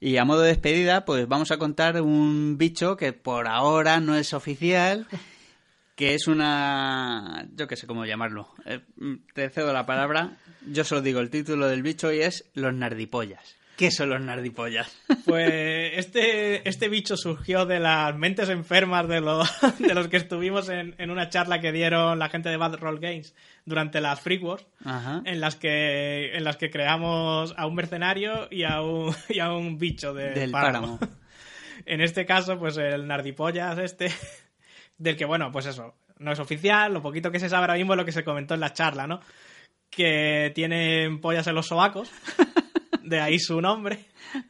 [0.00, 4.16] Y a modo de despedida, pues vamos a contar un bicho que por ahora no
[4.16, 5.06] es oficial,
[5.96, 7.48] que es una...
[7.54, 8.48] yo qué sé cómo llamarlo.
[8.66, 10.36] Eh, mm, te cedo la palabra.
[10.66, 13.56] Yo solo digo el título del bicho y es Los Nardipollas.
[13.76, 14.96] ¿Qué son los Nardipollas?
[15.24, 19.48] Pues este, este bicho surgió de las mentes enfermas de, los
[19.78, 23.00] de los que estuvimos en, en una charla que dieron la gente de Bad Roll
[23.00, 25.22] Games durante las Freak Wars, Ajá.
[25.24, 29.52] en las que en las que creamos a un mercenario y a un, y a
[29.52, 30.98] un bicho de Del páramo.
[30.98, 31.16] páramo.
[31.86, 34.12] En este caso, pues el Nardipollas este,
[34.98, 37.94] del que, bueno, pues eso, no es oficial, lo poquito que se sabe ahora mismo
[37.94, 39.20] es lo que se comentó en la charla, ¿no?
[39.90, 42.10] Que tienen pollas en los sobacos,
[43.04, 44.04] de ahí su nombre.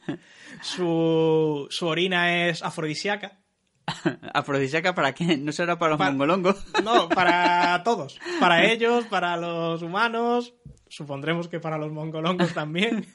[0.61, 3.39] Su, su orina es afrodisíaca.
[4.33, 5.45] ¿Afrodisíaca para quién?
[5.45, 6.65] ¿No será para los mongolongos?
[6.83, 8.19] No, para todos.
[8.39, 10.53] Para ellos, para los humanos,
[10.87, 13.05] supondremos que para los mongolongos también.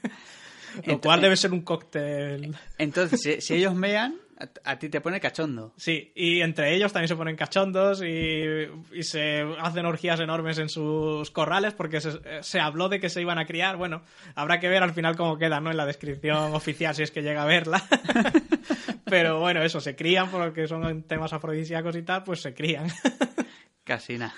[0.84, 2.54] Lo cual debe ser un cóctel.
[2.78, 5.72] Entonces, si, si ellos mean, a, a ti te pone cachondo.
[5.76, 8.42] Sí, y entre ellos también se ponen cachondos y,
[8.92, 13.20] y se hacen orgías enormes en sus corrales porque se, se habló de que se
[13.20, 13.76] iban a criar.
[13.76, 14.02] Bueno,
[14.34, 15.70] habrá que ver al final cómo queda, ¿no?
[15.70, 17.82] En la descripción oficial, si es que llega a verla.
[19.04, 22.88] Pero bueno, eso, se crían porque son temas afrodisíacos y tal, pues se crían.
[23.84, 24.34] Casi nada.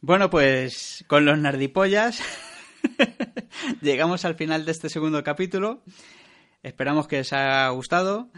[0.00, 2.22] Bueno, pues con los nardipollas
[3.80, 5.82] llegamos al final de este segundo capítulo.
[6.62, 8.30] Esperamos que os haya gustado.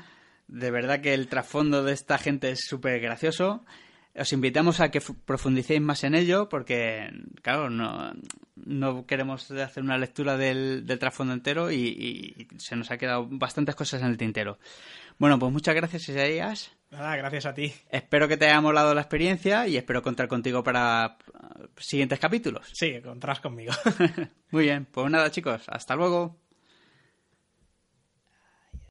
[0.53, 3.65] De verdad que el trasfondo de esta gente es súper gracioso.
[4.17, 7.09] Os invitamos a que fu- profundicéis más en ello porque,
[7.43, 8.13] claro, no,
[8.57, 13.29] no queremos hacer una lectura del, del trasfondo entero y, y se nos ha quedado
[13.31, 14.59] bastantes cosas en el tintero.
[15.19, 16.73] Bueno, pues muchas gracias, Isaías.
[16.91, 17.73] Nada, gracias a ti.
[17.89, 22.67] Espero que te haya molado la experiencia y espero contar contigo para uh, siguientes capítulos.
[22.73, 23.73] Sí, contarás conmigo.
[24.51, 26.37] Muy bien, pues nada chicos, hasta luego.